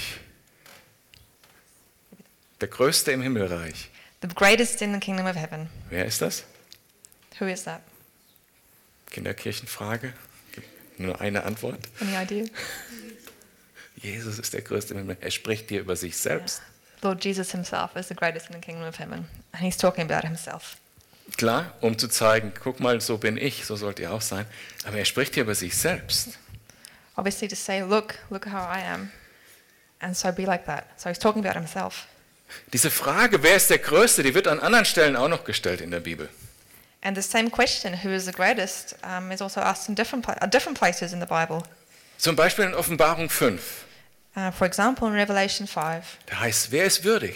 Der 2.62 2.68
Größte 2.68 3.10
im 3.10 3.22
Himmelreich. 3.22 3.90
The 4.22 4.28
greatest 4.28 4.82
in 4.82 4.94
the 4.94 5.00
kingdom 5.00 5.26
of 5.26 5.34
heaven. 5.34 5.68
Wer 5.90 6.04
ist 6.06 6.22
das? 6.22 6.44
Who 7.40 7.46
is 7.46 7.64
that? 7.64 7.80
Kinderkirchenfrage? 9.10 10.12
Gibt 10.52 11.00
nur 11.00 11.20
eine 11.20 11.42
Antwort. 11.42 11.80
Any 12.00 12.14
idea? 12.14 12.44
Jesus 13.96 14.38
ist 14.38 14.54
der 14.54 14.62
Größte 14.62 14.94
im 14.94 14.98
Himmel. 15.00 15.16
Er 15.20 15.32
spricht 15.32 15.70
hier 15.70 15.80
über 15.80 15.96
sich 15.96 16.16
selbst. 16.16 16.62
Lord 17.00 17.24
Jesus 17.24 17.50
himself 17.50 17.96
is 17.96 18.06
the 18.06 18.14
greatest 18.14 18.46
in 18.46 18.52
the 18.54 18.60
kingdom 18.60 18.86
of 18.86 18.96
heaven, 18.96 19.26
and 19.50 19.60
he's 19.60 19.76
talking 19.76 20.08
about 20.08 20.24
himself. 20.24 20.76
Klar, 21.36 21.74
um 21.80 21.98
zu 21.98 22.06
zeigen, 22.06 22.52
guck 22.62 22.78
mal, 22.78 23.00
so 23.00 23.18
bin 23.18 23.38
ich, 23.38 23.64
so 23.64 23.74
sollt 23.74 23.98
ihr 23.98 24.12
auch 24.12 24.22
sein. 24.22 24.46
Aber 24.84 24.98
er 24.98 25.04
spricht 25.04 25.34
hier 25.34 25.42
über 25.42 25.56
sich 25.56 25.76
selbst. 25.76 26.38
Obviously, 27.16 27.48
to 27.48 27.56
say, 27.56 27.82
Look, 27.82 28.14
look 28.30 28.46
how 28.46 28.62
I 28.72 28.84
am, 28.86 29.10
and 29.98 30.16
so 30.16 30.30
be 30.30 30.44
like 30.44 30.64
that. 30.66 30.86
So 30.96 31.08
he's 31.08 31.18
talking 31.18 31.44
about 31.44 31.58
himself. 31.58 32.06
Diese 32.72 32.90
Frage, 32.90 33.42
wer 33.42 33.56
ist 33.56 33.70
der 33.70 33.78
Größte, 33.78 34.22
die 34.22 34.34
wird 34.34 34.48
an 34.48 34.60
anderen 34.60 34.84
Stellen 34.84 35.16
auch 35.16 35.28
noch 35.28 35.44
gestellt 35.44 35.80
in 35.80 35.90
der 35.90 36.00
Bibel. 36.00 36.28
And 37.02 37.16
the 37.16 37.22
same 37.22 37.50
question, 37.50 37.94
who 38.04 38.10
is 38.10 38.24
the 38.26 38.32
greatest, 38.32 38.94
um, 39.02 39.32
is 39.32 39.42
also 39.42 39.60
asked 39.60 39.88
in 39.88 39.94
different, 39.94 40.26
uh, 40.28 40.46
different 40.46 40.78
places 40.78 41.12
in 41.12 41.20
the 41.20 41.26
Bible. 41.26 41.62
Zum 42.18 42.36
Beispiel 42.36 42.64
in 42.66 42.74
Offenbarung 42.74 43.28
5. 43.28 43.60
Uh, 44.36 44.50
for 44.52 44.66
example, 44.66 45.08
in 45.08 45.14
Revelation 45.14 45.66
5, 45.66 46.04
Da 46.26 46.40
heißt, 46.40 46.70
wer 46.70 46.84
ist 46.84 47.02
würdig? 47.02 47.34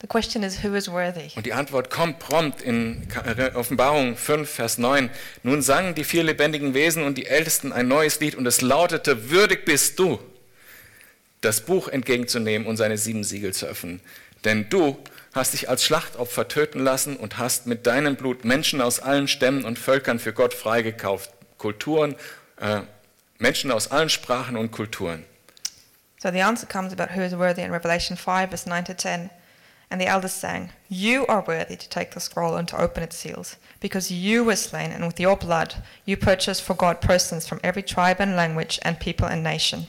the 0.00 0.06
question 0.06 0.42
is, 0.42 0.62
Who 0.64 0.74
is 0.74 0.90
worthy? 0.90 1.30
Und 1.36 1.46
die 1.46 1.52
Antwort 1.52 1.90
kommt 1.90 2.18
prompt 2.18 2.62
in 2.62 3.06
äh, 3.24 3.50
Offenbarung 3.54 4.16
5, 4.16 4.50
Vers 4.50 4.78
9. 4.78 5.10
Nun 5.42 5.62
sangen 5.62 5.94
die 5.94 6.04
vier 6.04 6.24
lebendigen 6.24 6.74
Wesen 6.74 7.04
und 7.04 7.16
die 7.16 7.26
Ältesten 7.26 7.72
ein 7.72 7.86
neues 7.86 8.18
Lied 8.20 8.34
und 8.34 8.46
es 8.46 8.60
lautete, 8.60 9.30
würdig 9.30 9.64
bist 9.64 9.98
du, 9.98 10.18
das 11.42 11.60
Buch 11.60 11.88
entgegenzunehmen 11.88 12.66
und 12.66 12.76
seine 12.76 12.98
sieben 12.98 13.24
Siegel 13.24 13.54
zu 13.54 13.66
öffnen. 13.66 14.00
Denn 14.44 14.68
du 14.68 14.98
hast 15.34 15.52
dich 15.52 15.68
als 15.68 15.84
Schlachtopfer 15.84 16.48
töten 16.48 16.80
lassen 16.80 17.16
und 17.16 17.38
hast 17.38 17.66
mit 17.66 17.86
deinem 17.86 18.16
Blut 18.16 18.44
Menschen 18.44 18.80
aus 18.80 19.00
allen 19.00 19.28
Stämmen 19.28 19.64
und 19.64 19.78
Völkern 19.78 20.18
für 20.18 20.32
Gott 20.32 20.54
freigekauft. 20.54 21.30
Kulturen, 21.58 22.16
äh, 22.60 22.80
Menschen 23.38 23.70
aus 23.70 23.90
allen 23.90 24.08
Sprachen 24.08 24.56
und 24.56 24.70
Kulturen. 24.70 25.24
So 26.22 26.30
the 26.30 26.42
answer 26.42 26.66
comes 26.66 26.92
about 26.92 27.14
who 27.14 27.22
is 27.22 27.32
worthy 27.32 27.62
in 27.62 27.70
Revelation 27.70 28.16
5, 28.16 28.50
verse 28.50 28.68
9 28.68 28.84
to 28.84 28.94
10. 28.94 29.30
And 29.90 30.00
the 30.00 30.06
elders 30.06 30.32
sang, 30.32 30.70
You 30.88 31.26
are 31.26 31.42
worthy 31.46 31.76
to 31.76 31.88
take 31.88 32.12
the 32.12 32.20
scroll 32.20 32.56
and 32.56 32.68
to 32.68 32.80
open 32.80 33.02
its 33.02 33.16
seals, 33.16 33.56
because 33.80 34.10
you 34.12 34.44
were 34.44 34.56
slain, 34.56 34.92
and 34.92 35.04
with 35.04 35.18
your 35.18 35.36
blood 35.36 35.82
you 36.04 36.16
purchased 36.16 36.62
for 36.62 36.74
God 36.74 37.00
persons 37.00 37.48
from 37.48 37.58
every 37.64 37.82
tribe 37.82 38.20
and 38.20 38.36
language 38.36 38.78
and 38.82 39.00
people 39.00 39.26
and 39.26 39.42
nation. 39.42 39.86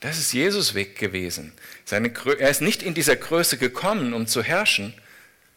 Das 0.00 0.18
ist 0.18 0.32
Jesus 0.32 0.74
Weg 0.74 0.96
gewesen. 0.96 1.52
Seine, 1.84 2.12
er 2.38 2.50
ist 2.50 2.62
nicht 2.62 2.82
in 2.82 2.94
dieser 2.94 3.16
Größe 3.16 3.58
gekommen, 3.58 4.14
um 4.14 4.26
zu 4.26 4.42
herrschen, 4.42 4.94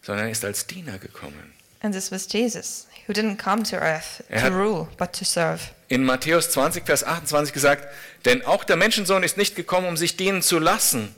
sondern 0.02 0.26
er 0.26 0.32
ist 0.32 0.44
als 0.44 0.66
Diener 0.66 0.98
gekommen. 0.98 1.54
And 1.82 1.94
this 1.94 2.12
was 2.12 2.28
Jesus, 2.32 2.88
who 3.08 3.14
didn't 3.14 3.38
come 3.38 3.64
to 3.64 3.76
earth 3.76 4.24
Er 4.30 4.50
to 4.50 4.56
rule, 4.56 4.88
but 4.98 5.14
to 5.14 5.26
serve. 5.26 5.60
In 5.88 6.04
Matthäus 6.04 6.52
20, 6.52 6.86
Vers 6.86 7.04
28 7.04 7.54
gesagt, 7.54 7.88
denn 8.26 8.46
auch 8.46 8.64
der 8.64 8.76
Menschensohn 8.76 9.24
ist 9.24 9.38
nicht 9.38 9.56
gekommen, 9.56 9.88
um 9.88 9.98
sich 9.98 10.16
dienen 10.16 10.42
zu 10.42 10.60
lassen, 10.60 11.14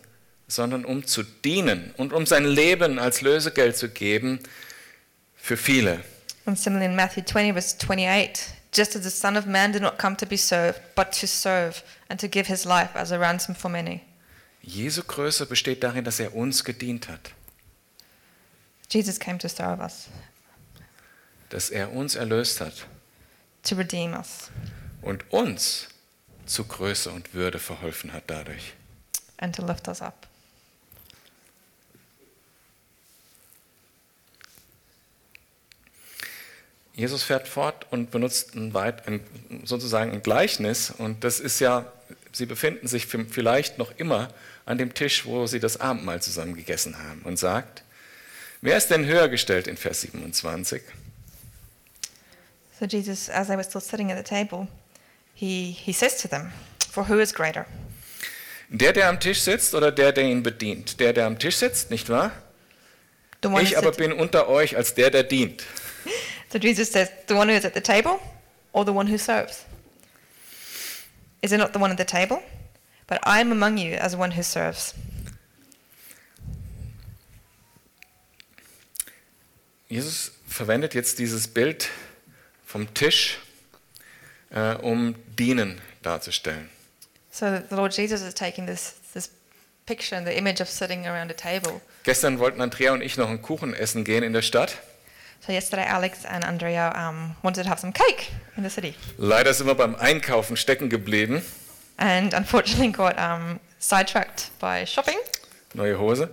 sondern 0.48 0.86
um 0.86 1.06
zu 1.06 1.24
dienen 1.24 1.94
und 1.98 2.14
um 2.14 2.26
sein 2.26 2.46
Leben 2.46 2.98
als 2.98 3.22
Lösegeld 3.22 3.78
zu 3.78 3.90
geben 3.90 4.40
für 5.36 5.58
viele. 5.58 6.00
And 6.46 6.58
similarly 6.58 6.90
in 6.90 6.96
Matthew 6.96 7.24
20, 7.24 7.54
verse 7.54 7.78
28, 7.78 8.63
just 8.74 8.96
as 8.96 9.04
the 9.04 9.10
Son 9.12 9.38
of 9.38 9.46
Man 9.46 9.72
did 9.72 9.82
not 9.82 9.98
come 9.98 10.16
to 10.18 10.26
be 10.26 10.38
served, 10.38 10.80
but 10.96 11.12
to 11.14 11.28
serve, 11.28 11.84
and 12.10 12.20
to 12.20 12.28
give 12.28 12.48
his 12.48 12.66
life 12.66 12.96
as 12.96 13.12
a 13.12 13.20
ransom 13.20 13.56
for 13.56 13.70
many. 13.70 14.02
Jesu 14.62 15.02
Größe 15.04 15.46
besteht 15.46 15.84
darin, 15.84 16.04
dass 16.06 16.20
er 16.20 16.34
uns 16.36 16.64
gedient 16.64 17.08
hat, 17.10 17.32
Jesus 18.90 19.20
came 19.20 19.38
to 19.40 19.48
serve 19.50 19.82
us, 19.82 20.08
dass 21.50 21.70
er 21.70 21.92
uns 21.92 22.16
erlöst 22.16 22.62
hat 22.62 22.86
to 23.64 23.76
redeem 23.76 24.14
us, 24.14 24.50
und 25.02 25.24
uns 25.32 25.88
zu 26.46 26.64
Größe 26.66 27.10
und 27.12 27.34
Würde 27.34 27.60
verholfen 27.60 28.12
hat 28.14 28.24
dadurch. 28.28 28.74
and 29.40 29.54
to 29.56 29.66
lift 29.66 29.88
us 29.88 30.02
up. 30.02 30.28
Jesus 36.96 37.24
fährt 37.24 37.48
fort 37.48 37.88
und 37.90 38.12
benutzt 38.12 38.56
ein 38.56 38.74
weit, 38.74 39.08
ein, 39.08 39.22
sozusagen 39.64 40.12
ein 40.12 40.22
Gleichnis. 40.22 40.94
Und 40.96 41.24
das 41.24 41.40
ist 41.40 41.60
ja, 41.60 41.92
sie 42.32 42.46
befinden 42.46 42.88
sich 42.88 43.08
vielleicht 43.08 43.80
noch 43.80 43.92
immer 43.98 44.30
an 44.66 44.78
dem 44.78 44.94
Tisch, 44.94 45.26
wo 45.26 45.48
sie 45.48 45.60
das 45.60 45.82
Abendmahl 45.82 46.22
zusammen 46.22 46.56
gegessen 46.56 46.98
haben. 47.00 47.22
Und 47.24 47.38
sagt, 47.38 47.84
wer 48.62 48.78
ist 48.78 48.90
denn 48.90 49.06
höher 49.06 49.28
gestellt 49.28 49.68
in 49.68 49.76
Vers 49.76 50.02
27? 50.02 50.84
So 52.80 52.86
Jesus, 52.86 53.30
as 53.30 53.48
they 53.48 53.56
were 53.56 53.64
still 53.64 53.82
sitting 53.82 54.12
at 54.12 54.18
the 54.18 54.24
table, 54.24 54.68
he, 55.34 55.72
he 55.72 55.94
says 55.94 56.22
to 56.22 56.28
them, 56.28 56.52
For 56.92 57.08
who 57.10 57.20
is 57.20 57.34
greater? 57.34 57.66
Der, 58.70 58.94
der 58.94 59.10
am 59.10 59.20
Tisch 59.20 59.42
sitzt 59.42 59.74
oder 59.74 59.92
der, 59.92 60.12
der 60.12 60.26
ihn 60.26 60.44
bedient? 60.44 61.00
Der, 61.00 61.14
der 61.14 61.26
am 61.26 61.40
Tisch 61.40 61.58
sitzt, 61.58 61.90
nicht 61.90 62.10
wahr? 62.10 62.32
Ich 63.62 63.78
aber 63.78 63.92
bin 63.92 64.14
unter 64.14 64.48
euch 64.48 64.78
als 64.78 64.94
der, 64.94 65.10
der 65.10 65.24
dient. 65.24 65.64
So 66.54 66.60
Jesus 66.60 66.92
says, 66.92 67.10
The 67.26 67.34
one 67.34 67.50
who 67.50 67.56
is 67.56 67.66
at 67.66 67.74
the 67.74 67.82
table 67.82 68.22
or 68.74 68.86
the 68.86 68.94
one 68.94 69.08
who 69.08 69.18
serves? 69.18 69.66
Is 71.42 71.52
it 71.52 71.58
not 71.58 71.74
the 71.74 71.80
one 71.80 71.90
at 71.90 71.98
the 71.98 72.06
table? 72.06 72.44
But 73.08 73.20
I 73.24 73.40
am 73.42 73.52
among 73.52 73.80
you 73.80 73.94
as 73.94 74.16
one 74.16 74.30
who 74.30 74.44
serves. 74.44 74.94
Jesus 79.90 80.30
verwendet 80.48 80.94
jetzt 80.94 81.18
dieses 81.18 81.48
Bild 81.48 81.90
vom 82.68 82.94
Tisch, 82.94 83.40
äh, 84.52 84.76
um 84.76 85.16
Dienen 85.40 85.82
darzustellen. 86.04 86.70
So 87.32 87.64
the 87.68 87.76
Lord 87.76 87.98
Jesus 87.98 88.22
is 88.22 88.36
taking 88.36 88.68
this, 88.68 88.94
this 89.16 89.32
picture 89.88 90.16
and 90.16 90.28
the 90.28 90.38
image 90.38 90.62
of 90.62 90.70
sitting 90.70 91.08
around 91.08 91.32
a 91.32 91.34
table. 91.34 91.82
Gestern 92.04 92.38
wollten 92.38 92.62
Andrea 92.62 92.94
und 92.94 93.02
ich 93.02 93.18
noch 93.18 93.28
einen 93.28 93.42
Kuchen 93.42 93.74
essen 93.74 94.04
gehen 94.04 94.22
in 94.22 94.34
der 94.34 94.44
Stadt. 94.44 94.78
So 95.46 95.52
yesterday, 95.52 95.84
Alex 95.86 96.26
and 96.26 96.44
Andrea 96.46 96.94
um, 96.96 97.36
wanted 97.44 97.64
to 97.64 97.70
have 97.70 97.80
some 97.80 97.92
cake 97.92 98.32
in 98.56 98.64
the 98.64 98.70
city, 98.70 98.96
Leider 99.18 99.54
sind 99.54 99.68
wir 99.68 99.76
beim 99.76 99.96
Einkaufen 99.96 100.56
stecken 100.56 100.90
geblieben. 100.90 101.42
and 101.98 102.34
unfortunately 102.34 102.92
got 102.92 103.18
um, 103.20 103.60
sidetracked 103.80 104.52
by 104.60 104.86
shopping. 104.86 105.18
Neue 105.74 105.98
Hose, 106.00 106.30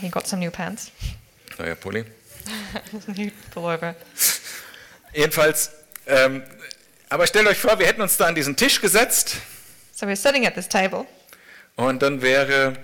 He 0.00 0.08
got 0.08 0.26
some 0.28 0.38
new 0.40 0.50
pants, 0.50 0.92
neuer 1.58 1.74
Pulli. 1.74 2.04
new 3.16 3.30
pullover. 3.52 3.96
Jedenfalls, 5.12 5.70
ähm, 6.06 6.42
aber 7.08 7.26
stellt 7.26 7.48
euch 7.48 7.58
vor, 7.58 7.78
wir 7.80 7.86
hätten 7.86 8.02
uns 8.02 8.16
da 8.16 8.26
an 8.26 8.34
diesen 8.36 8.54
Tisch 8.56 8.80
gesetzt 8.80 9.36
So 9.92 10.06
we're 10.06 10.14
sitting 10.14 10.46
at 10.46 10.54
this 10.54 10.68
table, 10.68 11.06
und 11.74 12.00
dann 12.02 12.22
wäre 12.22 12.76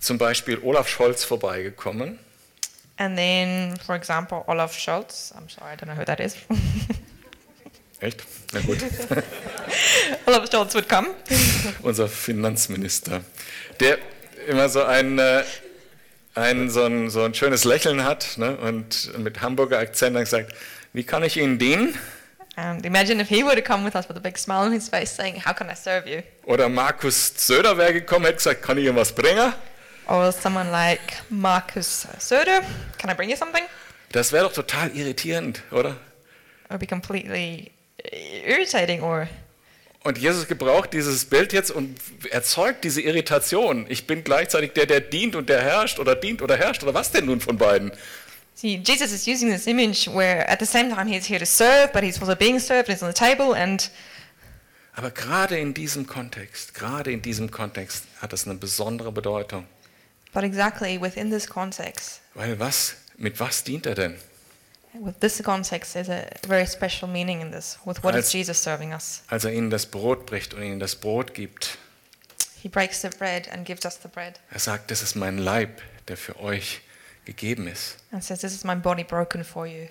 zum 0.00 0.16
Beispiel 0.18 0.58
Olaf 0.62 0.88
Scholz 0.88 1.24
vorbeigekommen. 1.24 2.18
And 2.98 3.16
then, 3.16 3.76
for 3.78 3.94
example, 3.94 4.44
Olaf 4.48 4.76
Scholz. 4.76 5.32
I'm 5.36 5.48
sorry, 5.48 5.72
I 5.72 5.76
don't 5.76 5.88
know 5.88 5.94
who 5.94 6.04
that 6.04 6.20
is. 6.20 6.36
Echt? 8.00 8.22
Na 8.52 8.60
gut. 8.60 8.78
Olaf 10.26 10.50
Scholz 10.50 10.74
would 10.74 10.88
come, 10.88 11.08
Unser 11.82 12.08
Finanzminister, 12.08 13.22
der 13.80 13.98
immer 14.46 14.68
so 14.68 14.84
ein, 14.84 15.18
äh, 15.18 15.42
ein, 16.34 16.70
so 16.70 16.84
ein, 16.84 17.10
so 17.10 17.24
ein 17.24 17.34
schönes 17.34 17.64
Lächeln 17.64 18.04
hat 18.04 18.36
ne, 18.36 18.56
und 18.56 19.18
mit 19.18 19.40
Hamburger 19.40 19.78
Akzent 19.78 20.16
dann 20.16 20.26
sagt, 20.26 20.54
wie 20.92 21.02
kann 21.04 21.22
ich 21.24 21.36
Ihnen 21.36 21.58
dienen? 21.58 21.98
And 22.56 22.84
imagine 22.84 23.20
if 23.20 23.28
he 23.28 23.44
would 23.44 23.54
have 23.54 23.62
come 23.62 23.84
with 23.84 23.94
us 23.94 24.08
with 24.08 24.16
a 24.16 24.20
big 24.20 24.36
smile 24.36 24.66
on 24.66 24.72
his 24.72 24.88
face 24.88 25.14
saying, 25.14 25.40
How 25.44 25.52
can 25.52 25.70
I 25.70 25.74
serve 25.74 26.08
you? 26.08 26.22
Oder 26.44 26.68
Markus 26.68 27.32
Söder 27.36 27.78
wäre 27.78 27.92
gekommen, 27.92 28.24
hätte 28.24 28.38
gesagt, 28.38 28.62
kann 28.62 28.78
ich 28.78 28.86
Ihnen 28.86 28.96
was 28.96 29.12
bringen? 29.12 29.52
Or 30.08 30.32
someone 30.32 30.70
like 30.70 31.22
Marcus 31.28 32.06
Söder, 32.18 32.62
Can 32.98 33.10
I 33.10 33.14
bring 33.14 33.30
you 33.30 33.36
something? 33.36 33.64
Das 34.12 34.32
wäre 34.32 34.44
doch 34.44 34.52
total 34.54 34.90
irritierend, 34.96 35.62
oder? 35.70 35.90
It 36.64 36.70
would 36.70 36.80
be 36.80 36.86
completely 36.86 37.70
irritating 38.46 39.02
or 39.02 39.28
Und 40.04 40.16
Jesus 40.16 40.46
gebraucht 40.46 40.92
dieses 40.94 41.24
Bild 41.26 41.52
jetzt 41.52 41.70
und 41.70 41.98
erzeugt 42.30 42.84
diese 42.84 43.02
Irritation. 43.02 43.84
Ich 43.88 44.06
bin 44.06 44.24
gleichzeitig 44.24 44.72
der, 44.72 44.86
der 44.86 45.00
dient 45.00 45.36
und 45.36 45.48
der 45.48 45.60
herrscht 45.60 45.98
oder 45.98 46.14
dient 46.14 46.40
oder 46.40 46.56
herrscht 46.56 46.82
oder 46.82 46.94
was 46.94 47.10
denn 47.10 47.26
nun 47.26 47.40
von 47.40 47.58
beiden? 47.58 47.92
See, 48.54 48.80
Jesus 48.82 49.12
is 49.12 49.26
using 49.26 49.50
this 49.50 49.66
image 49.66 50.08
where 50.08 50.48
at 50.48 50.60
the 50.60 50.66
same 50.66 50.88
time 50.88 51.06
he's 51.06 51.28
here 51.28 51.38
to 51.38 51.46
serve, 51.46 51.90
but 51.92 52.02
he's 52.02 52.20
also 52.20 52.34
being 52.34 52.58
served, 52.58 52.88
he's 52.88 53.02
on 53.02 53.12
the 53.12 53.14
table, 53.14 53.54
and 53.54 53.90
Aber 54.94 55.10
gerade 55.10 55.58
in 55.58 55.74
diesem 55.74 56.06
Kontext, 56.06 56.74
gerade 56.74 57.12
in 57.12 57.22
diesem 57.22 57.50
Kontext 57.50 58.04
hat 58.20 58.32
es 58.32 58.46
eine 58.46 58.56
besondere 58.56 59.12
Bedeutung. 59.12 59.64
But 60.32 60.44
exactly 60.44 61.00
within 61.00 61.30
this 61.30 61.46
context, 61.46 62.20
Weil 62.34 62.58
was, 62.58 62.94
mit 63.16 63.38
was 63.40 63.64
dient 63.64 63.86
er 63.86 63.94
denn? 63.94 64.16
with 64.94 65.14
this 65.20 65.42
context, 65.42 65.92
there's 65.92 66.08
a 66.08 66.26
very 66.46 66.66
special 66.66 67.08
meaning 67.08 67.40
in 67.40 67.52
this. 67.52 67.78
With 67.84 68.02
what 68.02 68.14
is 68.14 68.24
Als- 68.26 68.32
Jesus 68.32 68.62
serving 68.62 68.92
us? 68.92 69.22
Als 69.28 69.44
er 69.44 69.52
ihnen 69.52 69.70
das 69.70 69.86
Brot 69.86 70.26
bricht 70.26 70.54
und 70.54 70.62
ihnen 70.62 70.80
das 70.80 70.96
Brot 70.96 71.34
gibt. 71.34 71.78
He 72.60 72.68
breaks 72.68 73.02
the 73.02 73.08
bread 73.08 73.48
and 73.52 73.64
gives 73.64 73.84
us 73.84 73.98
the 74.02 74.08
bread, 74.08 74.40
Er 74.50 74.58
sagt, 74.58 74.90
das 74.90 75.02
ist 75.02 75.14
mein 75.14 75.38
Leib, 75.38 75.80
der 76.08 76.16
für 76.16 76.40
euch 76.40 76.80
gegeben 77.24 77.68
ist. 77.68 77.96
and 78.10 78.24
says, 78.24 78.40
"This 78.40 78.52
is 78.54 78.64
my 78.64 78.74
body 78.74 79.04
broken 79.04 79.44
for 79.44 79.66
you." 79.66 79.86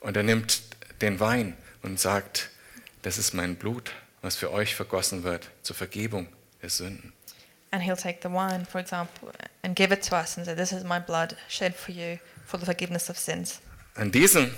Und 0.00 0.16
er 0.16 0.22
nimmt 0.24 0.62
den 1.00 1.20
Wein 1.20 1.56
und 1.82 2.00
sagt, 2.00 2.50
das 3.02 3.18
ist 3.18 3.34
mein 3.34 3.54
Blut, 3.56 3.92
was 4.22 4.34
für 4.36 4.50
euch 4.50 4.74
vergossen 4.74 5.22
wird 5.22 5.48
zur 5.62 5.76
Vergebung 5.76 6.26
der 6.62 6.70
Sünden. 6.70 7.12
And 7.70 7.82
he'll 7.82 7.96
take 7.96 8.20
the 8.22 8.30
wine, 8.30 8.64
for 8.64 8.80
example, 8.80 9.30
and 9.62 9.76
give 9.76 9.92
it 9.92 10.02
to 10.08 10.16
us 10.16 10.36
and 10.36 10.46
say, 10.46 10.54
"This 10.54 10.72
is 10.72 10.84
my 10.84 10.98
blood 10.98 11.36
shed 11.48 11.74
for 11.74 11.92
you 11.92 12.18
for 12.46 12.58
the 12.58 12.64
forgiveness 12.64 13.10
of 13.10 13.18
sins." 13.18 13.60
An 13.94 14.10
diesem 14.10 14.54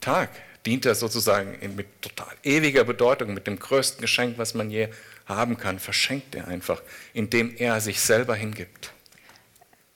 Tag 0.00 0.30
dient 0.64 0.86
er 0.86 0.94
sozusagen 0.94 1.54
in, 1.60 1.74
mit 1.74 2.02
total 2.02 2.32
ewiger 2.42 2.84
Bedeutung, 2.84 3.34
mit 3.34 3.46
dem 3.46 3.58
größten 3.58 4.00
Geschenk, 4.00 4.38
was 4.38 4.54
man 4.54 4.70
je 4.70 4.88
haben 5.26 5.56
kann, 5.56 5.78
verschenkt 5.78 6.34
er 6.34 6.46
einfach, 6.48 6.82
indem 7.14 7.56
er 7.56 7.80
sich 7.80 8.00
selber 8.00 8.36
hingibt. 8.36 8.92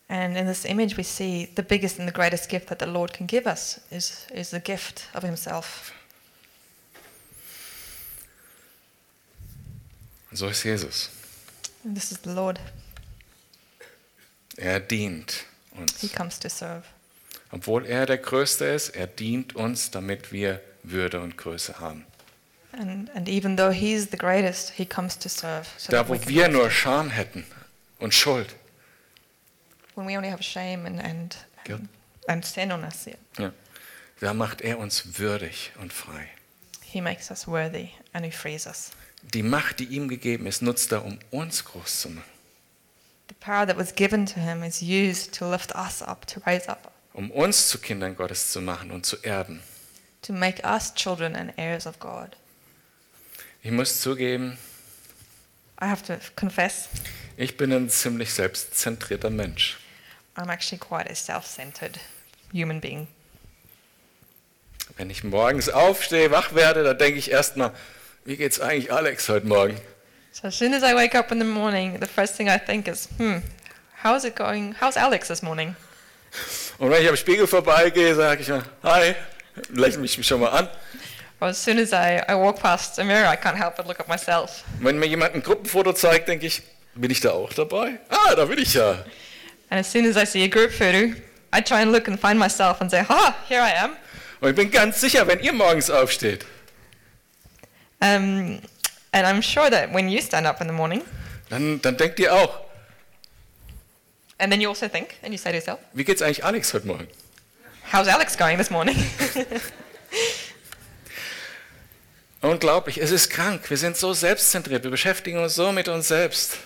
And 0.08 0.36
in 0.36 0.46
this 0.46 0.64
image, 0.64 0.96
we 0.96 1.04
see 1.04 1.48
the 1.54 1.62
biggest 1.62 2.00
and 2.00 2.08
the 2.08 2.12
greatest 2.12 2.48
gift 2.48 2.66
that 2.68 2.80
the 2.80 2.86
Lord 2.86 3.12
can 3.12 3.28
give 3.28 3.46
us 3.46 3.80
is, 3.90 4.26
is 4.34 4.50
the 4.50 4.58
gift 4.58 5.08
of 5.14 5.22
Himself. 5.22 5.92
Und 10.30 10.36
so 10.36 10.48
ist 10.48 10.64
Jesus. 10.64 11.10
This 11.84 12.12
is 12.12 12.18
the 12.24 12.30
Lord. 12.30 12.60
Er 14.56 14.80
dient 14.80 15.44
He 15.74 15.80
uns. 15.80 16.12
comes 16.14 16.38
to 16.38 16.48
serve. 16.48 16.84
Obwohl 17.52 17.86
er 17.86 18.06
der 18.06 18.18
Größte 18.18 18.64
ist, 18.66 18.90
er 18.90 19.06
dient 19.06 19.56
uns, 19.56 19.90
damit 19.90 20.32
wir 20.32 20.60
Würde 20.82 21.20
und 21.20 21.36
Größe 21.36 21.78
haben. 21.80 22.04
And, 22.72 23.10
and 23.16 23.28
even 23.28 23.56
though 23.56 23.72
He's 23.72 24.08
the 24.10 24.16
greatest, 24.16 24.70
He 24.70 24.84
comes 24.84 25.18
to 25.18 25.28
serve. 25.28 25.66
So 25.76 25.90
Da, 25.90 26.08
wo 26.08 26.14
wir 26.26 26.48
nur 26.48 26.70
Scham 26.70 27.10
hätten 27.10 27.44
und 27.98 28.14
Schuld, 28.14 28.54
when 29.96 30.06
we 30.06 30.16
only 30.16 30.30
have 30.30 30.42
shame 30.42 30.86
and, 30.86 31.00
and, 31.02 31.36
and 32.28 32.44
sin 32.44 32.70
on 32.72 32.84
us, 32.84 33.06
yeah, 33.06 33.16
ja, 33.38 33.52
da 34.20 34.34
macht 34.34 34.60
er 34.60 34.78
uns 34.78 35.18
würdig 35.18 35.72
und 35.80 35.92
frei. 35.92 36.28
He 36.82 37.00
makes 37.00 37.30
us 37.30 37.46
worthy 37.48 37.88
and 38.12 38.24
He 38.24 38.30
frees 38.30 38.66
us. 38.66 38.90
Die 39.22 39.42
Macht, 39.42 39.78
die 39.80 39.84
ihm 39.84 40.08
gegeben 40.08 40.46
ist, 40.46 40.62
nutzt 40.62 40.90
er, 40.92 41.04
um 41.04 41.18
uns 41.30 41.64
groß 41.64 42.00
zu 42.00 42.10
machen, 42.10 42.24
The 43.28 43.34
power 43.38 43.64
that 43.66 43.78
was 43.78 43.94
given 43.94 44.26
to 44.26 44.40
Him 44.40 44.62
is 44.64 44.82
used 44.82 45.32
to 45.38 45.48
lift 45.48 45.72
us 45.76 46.02
up, 46.02 46.26
to 46.26 46.40
raise 46.46 46.68
up, 46.68 46.90
um 47.12 47.30
uns 47.30 47.68
zu 47.68 47.78
Kindern 47.78 48.16
Gottes 48.16 48.50
zu 48.50 48.60
machen 48.60 48.90
und 48.90 49.06
zu 49.06 49.16
erben. 49.22 49.60
to 50.22 50.32
make 50.32 50.60
us 50.64 50.92
children 50.94 51.34
and 51.36 51.52
heirs 51.56 51.86
of 51.86 51.98
God. 52.00 52.36
Ich 53.62 53.70
muss 53.70 54.00
zugeben, 54.00 54.58
I 55.80 55.86
have 55.86 56.02
to 56.06 56.16
confess, 56.34 56.88
ich 57.36 57.56
bin 57.56 57.72
ein 57.72 57.88
ziemlich 57.88 58.32
selbstzentrierter 58.34 59.30
Mensch. 59.30 59.78
I'm 60.36 60.50
actually 60.50 60.78
quite 60.78 61.08
a 61.10 61.14
self 61.14 61.46
centered 61.46 61.98
human 62.52 62.80
being. 62.80 63.06
Wenn 64.96 65.08
ich 65.08 65.22
morgens 65.24 65.68
aufstehe, 65.68 66.30
wach 66.30 66.54
werde, 66.54 66.82
dann 66.82 66.98
denke 66.98 67.18
ich 67.18 67.30
erstmal, 67.30 67.72
wie 68.24 68.36
geht's 68.36 68.60
eigentlich 68.60 68.92
Alex 68.92 69.28
heute 69.28 69.46
Morgen? 69.46 69.76
So 70.32 70.48
as 70.48 70.56
soon 70.56 70.74
as 70.74 70.82
I 70.82 70.94
wake 70.94 71.14
up 71.14 71.32
in 71.32 71.38
the 71.38 71.44
morning, 71.44 71.98
the 72.00 72.06
first 72.06 72.36
thing 72.36 72.48
I 72.48 72.58
think 72.58 72.86
is, 72.86 73.08
hmm, 73.18 73.38
how's 74.02 74.24
it 74.24 74.36
going? 74.36 74.74
How's 74.80 74.96
Alex 74.96 75.28
this 75.28 75.42
morning? 75.42 75.74
Und 76.78 76.90
wenn 76.90 77.02
ich 77.02 77.08
am 77.08 77.16
Spiegel 77.16 77.46
vorbeigehe, 77.46 78.14
sage 78.14 78.42
ich 78.42 78.48
mal, 78.48 78.62
hi, 78.84 79.14
lächle 79.74 79.98
mich 79.98 80.24
schon 80.26 80.40
mal 80.40 80.50
an. 80.50 80.68
Or 81.40 81.48
as 81.48 81.58
soon 81.62 81.78
as 81.78 81.92
I, 81.92 82.22
I 82.28 82.34
walk 82.34 82.60
past 82.60 82.98
a 82.98 83.04
mirror, 83.04 83.26
I 83.26 83.36
can't 83.36 83.56
help 83.56 83.76
but 83.76 83.86
look 83.86 83.98
at 83.98 84.08
myself. 84.08 84.62
Wenn 84.78 84.98
mir 84.98 85.06
jemand 85.06 85.34
ein 85.34 85.42
Gruppenfoto 85.42 85.92
zeigt, 85.92 86.28
denke 86.28 86.46
ich, 86.46 86.62
bin 86.94 87.10
ich 87.10 87.20
da 87.20 87.30
auch 87.30 87.52
dabei? 87.52 87.98
Ah, 88.08 88.34
da 88.34 88.44
bin 88.44 88.58
ich 88.58 88.74
ja. 88.74 89.04
And 89.70 89.80
as 89.80 89.90
soon 89.90 90.04
as 90.06 90.16
I 90.16 90.26
see 90.26 90.44
a 90.44 90.48
group 90.48 90.70
photo, 90.70 91.14
I 91.52 91.60
try 91.60 91.80
and 91.82 91.92
look 91.92 92.08
and 92.08 92.20
find 92.20 92.38
myself 92.38 92.80
and 92.80 92.90
say, 92.90 93.02
ha, 93.02 93.34
here 93.48 93.60
I 93.62 93.72
am. 93.82 93.96
Und 94.40 94.50
ich 94.50 94.56
bin 94.56 94.70
ganz 94.70 95.00
sicher, 95.00 95.26
wenn 95.26 95.40
ihr 95.40 95.52
morgens 95.52 95.90
aufsteht, 95.90 96.44
Um, 98.02 98.60
and 99.12 99.26
I'm 99.26 99.42
sure 99.42 99.70
that 99.70 99.92
when 99.92 100.08
you 100.08 100.20
stand 100.20 100.46
up 100.46 100.60
in 100.60 100.66
the 100.66 100.72
morning, 100.72 101.02
dann, 101.48 101.80
dann 101.82 101.96
denkt 101.96 102.18
ihr 102.18 102.32
auch, 102.34 102.60
and 104.38 104.50
then 104.50 104.60
you 104.60 104.68
also 104.68 104.88
think, 104.88 105.16
and 105.22 105.32
you 105.32 105.38
say 105.38 105.50
to 105.50 105.56
yourself, 105.56 105.80
wie 105.92 106.04
geht's 106.04 106.22
eigentlich 106.22 106.44
Alex 106.44 106.72
heute 106.72 106.86
Morgen? 106.86 107.08
how's 107.92 108.08
Alex 108.08 108.36
going 108.36 108.56
this 108.56 108.70
morning? 108.70 108.96
Unglaublich, 112.42 112.96
es 112.96 113.10
ist 113.10 113.28
krank. 113.28 113.68
Wir 113.68 113.76
sind 113.76 113.98
so 113.98 114.14
selbstzentriert, 114.14 114.82
wir 114.82 114.90
beschäftigen 114.90 115.42
uns 115.42 115.54
so 115.54 115.72
mit 115.72 115.88
uns 115.88 116.08
selbst. 116.08 116.56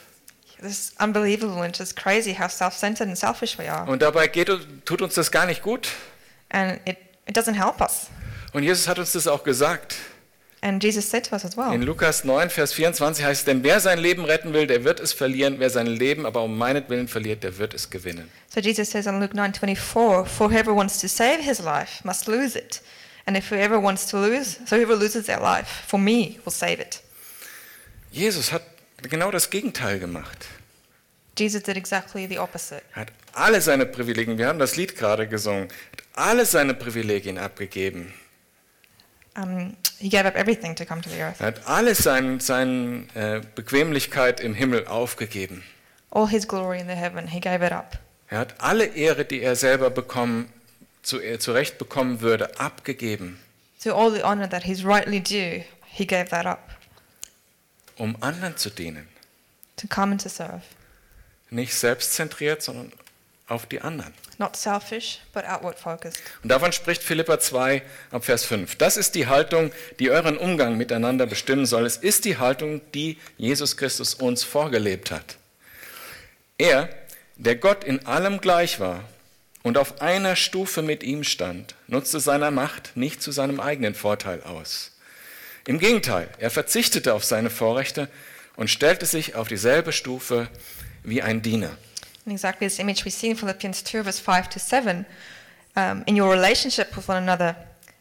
this 0.65 0.79
is 0.79 0.95
unbelievable 0.99 1.63
and 1.63 1.77
just 1.77 1.95
crazy 1.95 2.33
how 2.33 2.49
self-centered 2.49 3.07
and 3.07 3.19
selfish 3.19 3.59
we 3.59 3.71
are. 3.71 3.87
Und 3.87 4.03
dabei 4.03 4.29
geht, 4.29 4.49
tut 4.85 5.03
uns 5.03 5.15
das 5.15 5.31
gar 5.31 5.47
nicht 5.47 5.63
gut. 5.63 5.89
And 6.49 6.81
it, 6.87 6.97
it 7.27 7.37
doesn't 7.37 7.55
help 7.55 7.81
us. 7.81 8.09
Und 8.53 8.63
Jesus 8.63 8.89
hat 8.89 8.99
uns 8.99 9.13
das 9.13 9.27
auch 9.27 9.45
gesagt. 9.45 9.97
And 10.65 10.83
Jesus 10.83 11.11
said 11.11 11.27
to 11.27 11.37
us 11.37 11.45
as 11.45 11.59
well. 11.59 11.75
In 11.75 11.83
Lukas 11.83 12.25
9, 12.25 12.49
Vers 12.49 12.73
24 12.73 13.23
heißt 13.23 13.41
es, 13.41 13.45
denn 13.45 13.63
wer 13.63 13.81
sein 13.81 13.99
Leben 13.99 14.25
retten 14.25 14.55
will, 14.55 14.67
der 14.67 14.83
wird 14.83 14.99
es 14.99 15.13
verlieren. 15.13 15.57
Wer 15.59 15.69
sein 15.69 15.87
Leben 15.87 16.25
aber 16.25 16.43
um 16.43 16.57
meinetwillen 16.57 17.07
verliert, 17.07 17.43
der 17.43 17.59
wird 17.59 17.75
es 17.75 17.91
gewinnen. 17.91 18.31
So 18.49 18.61
Jesus 18.61 18.91
says 18.91 19.05
in 19.05 19.21
Luke 19.21 19.37
9:24, 19.37 20.25
"For 20.27 20.51
whoever 20.51 20.75
wants 20.75 20.99
to 21.01 21.07
save 21.07 21.43
his 21.43 21.59
life 21.59 22.03
must 22.03 22.29
lose 22.29 22.59
it, 22.59 22.81
and 23.27 23.37
if 23.37 23.51
whoever 23.51 23.79
wants 23.79 24.07
to 24.07 24.17
lose, 24.17 24.57
so 24.65 24.77
whoever 24.77 24.97
loses 24.97 25.27
their 25.27 25.39
life 25.39 25.69
for 25.87 26.01
me 26.01 26.37
will 26.47 26.53
save 26.53 26.81
it." 26.81 27.03
Jesus 28.11 28.51
hat 28.51 28.63
genau 29.03 29.31
das 29.31 29.51
Gegenteil 29.51 29.99
gemacht. 29.99 30.47
Jesus 31.39 31.63
did 31.63 31.77
exactly 31.77 32.27
the 32.27 32.39
opposite. 32.39 32.81
Er 32.95 33.03
hat 33.03 33.09
alle 33.35 33.61
seine 33.61 33.85
Privilegien, 33.85 34.39
wir 34.39 34.47
haben 34.47 34.59
das 34.59 34.77
Lied 34.77 34.97
gerade 34.97 35.29
gesungen, 35.29 35.69
hat 35.93 36.05
alle 36.15 36.47
seine 36.47 36.73
Privilegien 36.73 37.37
abgegeben. 37.37 38.15
Um, 39.37 39.77
he 39.99 40.09
gave 40.09 40.27
up 40.27 40.37
everything 40.37 40.77
to 40.77 40.85
come 40.85 41.03
to 41.03 41.09
the 41.09 41.21
earth. 41.21 41.41
Er 41.41 41.47
hat 41.49 41.67
alle 41.67 41.95
seine 41.95 42.41
sein, 42.41 43.09
äh, 43.15 43.41
Bequemlichkeit 43.55 44.39
im 44.41 44.55
Himmel 44.55 44.87
aufgegeben. 44.87 45.65
All 46.11 46.29
his 46.29 46.47
glory 46.47 46.79
in 46.81 46.87
the 46.87 46.95
heaven, 46.95 47.27
he 47.27 47.41
gave 47.41 47.65
it 47.67 47.73
up. 47.73 47.99
Er 48.29 48.39
hat 48.39 48.55
alle 48.61 48.85
Ehre, 48.87 49.25
die 49.25 49.43
er 49.43 49.57
selber 49.57 49.91
bekommen, 49.91 50.53
zu, 51.03 51.21
äh, 51.21 51.39
zurecht 51.41 51.79
bekommen 51.79 52.21
würde, 52.21 52.59
abgegeben, 52.61 53.39
So 53.79 53.95
all 53.95 54.11
the 54.13 54.23
honor 54.23 54.49
that 54.49 54.63
he's 54.65 54.85
rightly 54.85 55.21
due, 55.21 55.65
he 55.87 56.07
gave 56.07 56.27
that 56.31 56.47
up 56.47 56.71
um 57.97 58.17
anderen 58.21 58.57
zu 58.57 58.71
dienen. 58.71 59.09
to 59.77 59.87
come 59.89 60.13
and 60.13 60.23
to 60.23 60.29
serve. 60.29 60.63
Nicht 61.51 61.75
selbstzentriert, 61.75 62.63
sondern 62.63 62.93
auf 63.49 63.67
die 63.67 63.81
anderen. 63.81 64.15
Not 64.39 64.57
selfish, 64.57 65.21
but 65.33 65.45
outward 65.45 65.79
focused. 65.79 66.21
Und 66.43 66.49
davon 66.49 66.73
spricht 66.73 67.03
Philippa 67.03 67.39
2 67.39 67.83
ab 68.11 68.25
Vers 68.25 68.45
5. 68.45 68.77
Das 68.77 68.97
ist 68.97 69.15
die 69.15 69.27
Haltung, 69.27 69.71
die 69.99 70.11
euren 70.11 70.37
Umgang 70.37 70.77
miteinander 70.77 71.27
bestimmen 71.27 71.67
soll. 71.67 71.87
Es 71.87 71.97
ist 71.97 72.25
die 72.25 72.39
Haltung, 72.39 72.81
die 72.95 73.19
Jesus 73.37 73.77
Christus 73.77 74.15
uns 74.15 74.43
vorgelebt 74.43 75.11
hat. 75.11 75.37
Er, 76.59 76.89
der 77.37 77.57
Gott 77.57 77.85
in 77.85 78.07
allem 78.07 78.41
gleich 78.41 78.81
war 78.81 79.05
und 79.63 79.79
auf 79.79 80.01
einer 80.01 80.37
Stufe 80.37 80.83
mit 80.83 81.03
ihm 81.03 81.25
stand, 81.25 81.75
nutzte 81.87 82.21
seiner 82.21 82.51
Macht 82.51 82.97
nicht 82.97 83.23
zu 83.23 83.33
seinem 83.33 83.61
eigenen 83.61 83.95
Vorteil 83.95 84.43
aus. 84.43 84.93
Im 85.67 85.79
Gegenteil, 85.79 86.29
er 86.39 86.51
verzichtete 86.51 87.15
auf 87.15 87.25
seine 87.25 87.51
Vorrechte 87.51 88.09
und 88.57 88.69
stellte 88.69 89.07
sich 89.07 89.35
auf 89.35 89.49
dieselbe 89.49 89.93
Stufe 89.93 90.49
wie 91.03 91.23
ein 91.23 91.41
Diener. 91.43 91.77
And 92.25 92.33
exactly 92.33 92.67
this 92.67 92.79
image 92.81 93.05
we 93.05 93.11
see 93.11 93.31
in 93.31 93.37
Philippians 93.37 93.83
2, 93.83 94.03
verse 94.03 94.19
5 94.19 94.49
to 94.51 94.59
7. 94.59 95.07
Um, 95.77 96.05
in 96.07 96.17
your 96.17 96.31
relationship 96.31 96.97
with 96.97 97.09
one 97.09 97.23
another, 97.23 97.57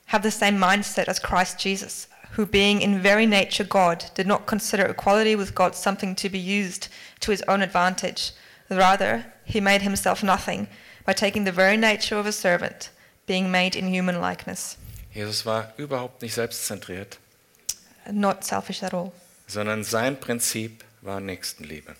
have 0.07 0.23
the 0.23 0.31
same 0.31 0.57
mindset 0.57 1.07
as 1.07 1.19
Christ 1.19 1.59
Jesus, 1.59 2.07
who 2.31 2.45
being 2.45 2.81
in 2.81 3.01
very 3.01 3.25
nature 3.25 3.63
God 3.63 4.05
did 4.15 4.27
not 4.27 4.45
consider 4.45 4.85
equality 4.85 5.35
with 5.35 5.55
God 5.55 5.75
something 5.75 6.15
to 6.15 6.29
be 6.29 6.39
used 6.39 6.87
to 7.21 7.31
his 7.31 7.41
own 7.47 7.61
advantage. 7.61 8.31
Rather, 8.69 9.25
he 9.43 9.59
made 9.59 9.81
himself 9.81 10.23
nothing 10.23 10.67
by 11.05 11.13
taking 11.13 11.43
the 11.43 11.51
very 11.51 11.75
nature 11.77 12.15
of 12.17 12.25
a 12.25 12.31
servant, 12.31 12.89
being 13.25 13.51
made 13.51 13.75
in 13.75 13.87
human 13.87 14.21
likeness. 14.21 14.77
Jesus 15.13 15.45
war 15.45 15.73
überhaupt 15.77 16.21
nicht 16.21 16.33
selbstzentriert, 16.33 17.17
Not 18.09 18.43
selfish 18.43 18.83
at 18.83 18.93
all. 18.93 19.11
sondern 19.47 19.83
sein 19.83 20.19
Prinzip 20.19 20.83
war 21.01 21.19
Nächstenliebe. 21.19 21.95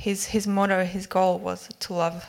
His, 0.00 0.26
his 0.26 0.46
motto, 0.46 0.80
his 0.84 1.08
goal 1.08 1.40
was 1.42 1.68
to 1.80 1.94
love 1.94 2.22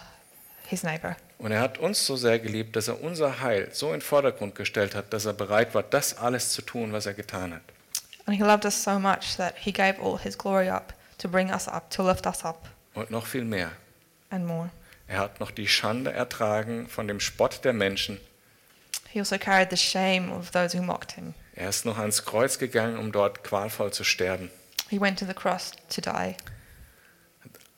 his 0.68 0.84
neighbor. 0.84 1.16
Und 1.38 1.52
er 1.52 1.62
hat 1.62 1.78
uns 1.78 2.06
so 2.06 2.16
sehr 2.18 2.40
geliebt, 2.40 2.76
dass 2.76 2.88
er 2.88 3.02
unser 3.02 3.40
Heil 3.42 3.70
so 3.72 3.88
in 3.88 3.94
den 3.94 4.02
Vordergrund 4.02 4.56
gestellt 4.56 4.96
hat, 4.96 5.14
dass 5.14 5.26
er 5.26 5.34
bereit 5.34 5.74
war, 5.74 5.84
das 5.84 6.18
alles 6.18 6.52
zu 6.52 6.62
tun, 6.62 6.92
was 6.92 7.06
er 7.06 7.14
getan 7.14 7.54
hat. 7.54 7.62
And 8.26 8.36
he 8.38 8.44
loved 8.44 8.66
us 8.66 8.84
so 8.84 9.00
much 9.00 9.38
that 9.38 9.56
he 9.58 9.72
gave 9.72 9.96
all 10.02 10.18
his 10.20 10.38
glory 10.38 10.70
up 10.70 10.94
to 11.20 11.28
bring 11.30 11.50
us 11.52 11.68
up, 11.68 11.90
to 11.92 12.04
lift 12.08 12.26
us 12.26 12.44
up, 12.44 12.68
Und 12.94 13.10
noch 13.12 13.26
viel 13.26 13.46
mehr. 13.46 13.72
and 14.32 14.46
more. 14.46 14.70
Er 15.08 15.20
hat 15.20 15.40
noch 15.40 15.50
die 15.52 15.68
Schande 15.68 16.12
ertragen 16.12 16.88
von 16.88 17.08
dem 17.08 17.20
Spott 17.20 17.64
der 17.64 17.74
Menschen. 17.74 18.20
He 19.12 19.20
also 19.20 19.38
carried 19.40 19.70
the 19.72 19.78
shame 19.78 20.32
of 20.32 20.52
those 20.52 20.78
who 20.78 20.84
mocked 20.84 21.14
him. 21.14 21.34
Er 21.56 21.70
ist 21.70 21.86
noch 21.86 21.98
ans 21.98 22.26
Kreuz 22.26 22.60
gegangen, 22.60 22.98
um 22.98 23.12
dort 23.12 23.44
qualvoll 23.44 23.92
zu 23.92 24.04
sterben. 24.04 24.52
He 24.90 25.00
went 25.00 25.18
to 25.20 25.26
the 25.26 25.34
cross 25.34 25.72
to 25.90 26.02
die. 26.02 26.36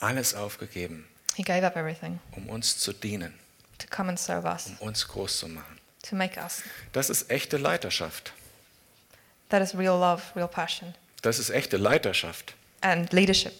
Alles 0.02 0.34
aufgegeben, 0.36 1.08
He 1.36 1.44
gave 1.44 1.66
up 1.66 1.76
everything 1.78 2.20
um 2.36 2.50
uns 2.50 2.78
zu 2.78 2.92
dienen, 2.92 3.34
to 3.78 3.88
come 3.90 4.10
and 4.10 4.20
serve 4.20 4.46
us, 4.48 4.68
um 4.80 4.88
uns 4.90 5.08
groß 5.08 5.38
zu 5.40 5.48
machen. 5.48 5.80
to 6.04 6.16
make 6.16 6.38
us. 6.40 6.62
Das 6.92 7.10
ist 7.10 7.30
echte 7.32 7.58
Leiterschaft. 7.58 8.34
That 9.50 9.62
is 9.62 9.74
real 9.78 9.98
love, 10.00 10.22
real 10.36 10.48
passion, 10.48 10.94
Das 11.22 11.40
ist 11.40 11.50
echte 11.50 11.78
Leiterschaft. 11.78 12.54
and 12.82 13.12
leadership. 13.14 13.54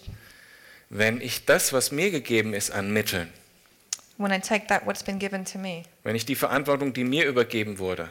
Wenn 0.90 1.20
ich 1.22 1.44
das, 1.46 1.72
was 1.72 1.90
mir 1.90 2.10
gegeben 2.10 2.52
ist, 2.54 2.70
an 2.70 2.92
Mitteln, 2.92 3.32
When 4.18 4.30
I 4.30 4.38
take 4.40 4.66
that, 4.66 4.84
what's 4.86 5.02
been 5.02 5.18
given 5.18 5.44
to 5.46 5.58
me, 5.58 5.84
wenn 6.02 6.14
ich 6.14 6.26
die 6.26 6.34
Verantwortung, 6.36 6.92
die 6.92 7.02
mir 7.04 7.24
übergeben 7.26 7.78
wurde, 7.78 8.10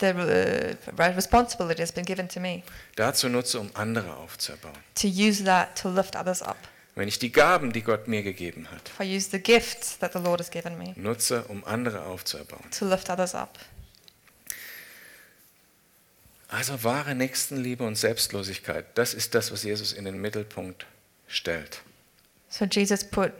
the 0.00 0.08
uh, 0.12 1.02
responsibility 1.02 1.80
has 1.80 1.90
been 1.92 2.04
given 2.04 2.28
to 2.28 2.40
me, 2.40 2.62
dazu 2.96 3.28
nutze, 3.28 3.58
um 3.60 3.70
andere 3.74 4.14
aufzubauen. 4.16 4.74
to 4.94 5.08
use 5.08 5.42
that 5.44 5.74
to 5.80 5.88
lift 5.88 6.14
others 6.16 6.42
up. 6.42 6.56
Wenn 7.00 7.08
ich 7.08 7.18
die 7.18 7.32
Gaben, 7.32 7.72
die 7.72 7.80
Gott 7.80 8.08
mir 8.08 8.22
gegeben 8.22 8.70
hat, 8.70 8.90
If 8.90 9.00
I 9.00 9.16
use 9.16 9.30
the 9.30 9.38
gifts 9.38 9.98
that 10.00 10.12
the 10.12 10.18
Lord 10.18 10.38
has 10.38 10.50
given 10.50 10.76
me 10.76 10.92
nutze, 10.96 11.44
um 11.48 11.64
andere 11.64 12.02
aufzubauen. 12.04 12.70
to 12.78 12.86
lift 12.86 13.08
others 13.08 13.34
up. 13.34 13.58
Also 16.48 16.84
wahre 16.84 17.14
Nächstenliebe 17.14 17.84
und 17.84 17.94
Selbstlosigkeit, 17.96 18.84
das 18.96 19.14
ist 19.14 19.34
das, 19.34 19.50
was 19.50 19.62
Jesus 19.62 19.94
in 19.94 20.04
den 20.04 20.20
Mittelpunkt 20.20 20.84
stellt. 21.26 21.80
So 22.50 22.66
Jesus 22.66 23.02
put 23.02 23.32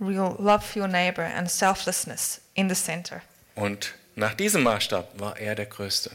real 0.00 0.36
love 0.38 0.60
for 0.60 0.82
your 0.82 0.88
neighbor 0.88 1.24
and 1.24 1.50
selflessness 1.50 2.40
in 2.54 2.72
the 2.72 2.76
center. 2.80 3.20
Und 3.56 3.94
nach 4.14 4.34
diesem 4.34 4.62
Maßstab 4.62 5.18
war 5.18 5.36
er 5.36 5.56
der 5.56 5.66
Größte. 5.66 6.12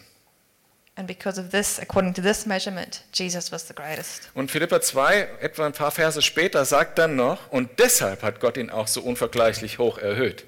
And 0.96 1.08
because 1.08 1.40
of 1.40 1.50
this, 1.50 1.80
according 1.80 2.14
to 2.14 2.22
this 2.22 2.46
measurement, 2.46 3.04
Jesus 3.14 3.52
was 3.52 3.68
the 3.68 3.74
greatest. 3.74 4.30
Und 4.36 4.52
Philippa 4.52 4.80
2, 4.80 5.28
etwa 5.42 5.66
ein 5.66 5.74
paar 5.74 5.90
Verse 5.92 6.22
später, 6.22 6.66
sagt 6.66 7.00
dann 7.00 7.16
noch, 7.16 7.52
und 7.52 7.80
deshalb 7.80 8.22
hat 8.22 8.40
Gott 8.40 8.58
ihn 8.58 8.70
auch 8.70 8.88
so 8.88 9.02
unvergleichlich 9.02 9.80
hoch 9.80 9.98
erhöht. 9.98 10.46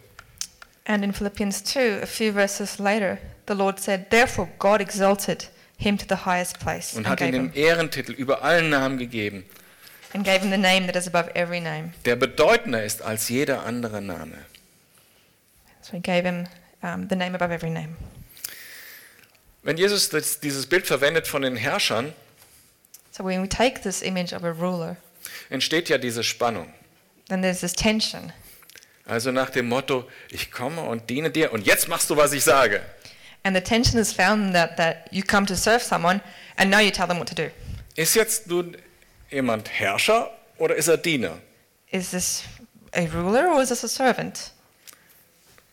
And 0.85 1.03
in 1.03 1.13
Philippians 1.13 1.63
2, 1.63 2.03
a 2.03 2.05
few 2.05 2.31
verses 2.31 2.77
later, 2.77 3.17
the 3.47 3.55
Lord 3.55 3.79
said, 3.79 4.11
Therefore 4.11 4.47
God 4.59 4.81
exalted 4.81 5.49
him 5.77 5.97
to 5.97 6.05
the 6.07 6.25
highest 6.25 6.59
place 6.59 6.93
Und 6.93 7.07
and 7.07 7.07
hat 7.07 7.21
ihm 7.21 7.25
gave 7.25 7.31
den 7.31 7.49
him, 7.49 7.51
Ehrentitel 7.55 8.11
über 8.13 8.43
allen 8.43 8.69
Namen 8.69 8.99
gegeben, 8.99 9.45
and 10.13 10.23
gave 10.23 10.41
him 10.41 10.51
the 10.51 10.57
name 10.57 10.85
that 10.85 10.95
is 10.95 11.07
above 11.07 11.31
every 11.35 11.59
name. 11.59 11.91
der 12.05 12.15
bedeutender 12.15 12.83
ist 12.83 13.01
als 13.01 13.29
jeder 13.29 13.63
andere 13.65 13.99
Name. 13.99 14.33
So 15.81 15.93
he 15.93 15.99
gave 16.01 16.23
him 16.23 16.45
um, 16.83 17.07
the 17.09 17.15
name 17.15 17.33
above 17.33 17.51
every 17.51 17.71
name. 17.71 17.95
Wenn 19.65 19.77
Jesus 19.77 20.09
das, 20.09 20.39
dieses 20.39 20.67
Bild 20.67 20.85
verwendet 20.87 21.27
von 21.27 21.41
den 21.41 21.55
Herrschern, 21.57 22.13
So 23.11 23.23
when 23.25 23.41
we 23.41 23.49
take 23.49 23.81
this 23.81 24.01
image 24.01 24.31
of 24.33 24.43
a 24.43 24.51
ruler, 24.51 24.95
entsteht 25.49 25.89
ja 25.89 25.97
diese 25.97 26.23
Spannung. 26.23 26.71
then 27.29 27.41
there's 27.41 27.59
this 27.61 27.73
tension. 27.73 28.31
Also 29.07 29.31
nach 29.31 29.49
dem 29.49 29.67
Motto, 29.67 30.07
ich 30.29 30.51
komme 30.51 30.81
und 30.81 31.09
diene 31.09 31.29
dir 31.31 31.51
und 31.51 31.65
jetzt 31.65 31.87
machst 31.87 32.09
du, 32.09 32.15
was 32.17 32.31
ich 32.33 32.43
sage. 32.43 32.81
And 33.43 33.55
the 33.55 33.61
tension 33.61 33.99
is 33.99 34.11
found 34.13 34.53
that, 34.53 34.77
that 34.77 35.07
you 35.11 35.23
come 35.23 35.45
to 35.47 35.55
serve 35.55 35.83
someone 35.83 36.21
and 36.57 36.69
now 36.71 36.79
you 36.79 36.91
tell 36.91 37.07
them 37.07 37.17
what 37.19 37.27
to 37.29 37.35
do. 37.35 37.49
Ist 37.95 38.15
jetzt 38.15 38.47
nun 38.47 38.77
jemand 39.31 39.69
Herrscher 39.69 40.31
oder 40.57 40.75
ist 40.75 40.87
er 40.87 40.97
Diener? 40.97 41.39
Is 41.91 42.11
this 42.11 42.43
a 42.93 43.01
ruler 43.13 43.51
or 43.55 43.61
is 43.63 43.69
this 43.69 43.83
a 43.83 43.87
servant? 43.87 44.51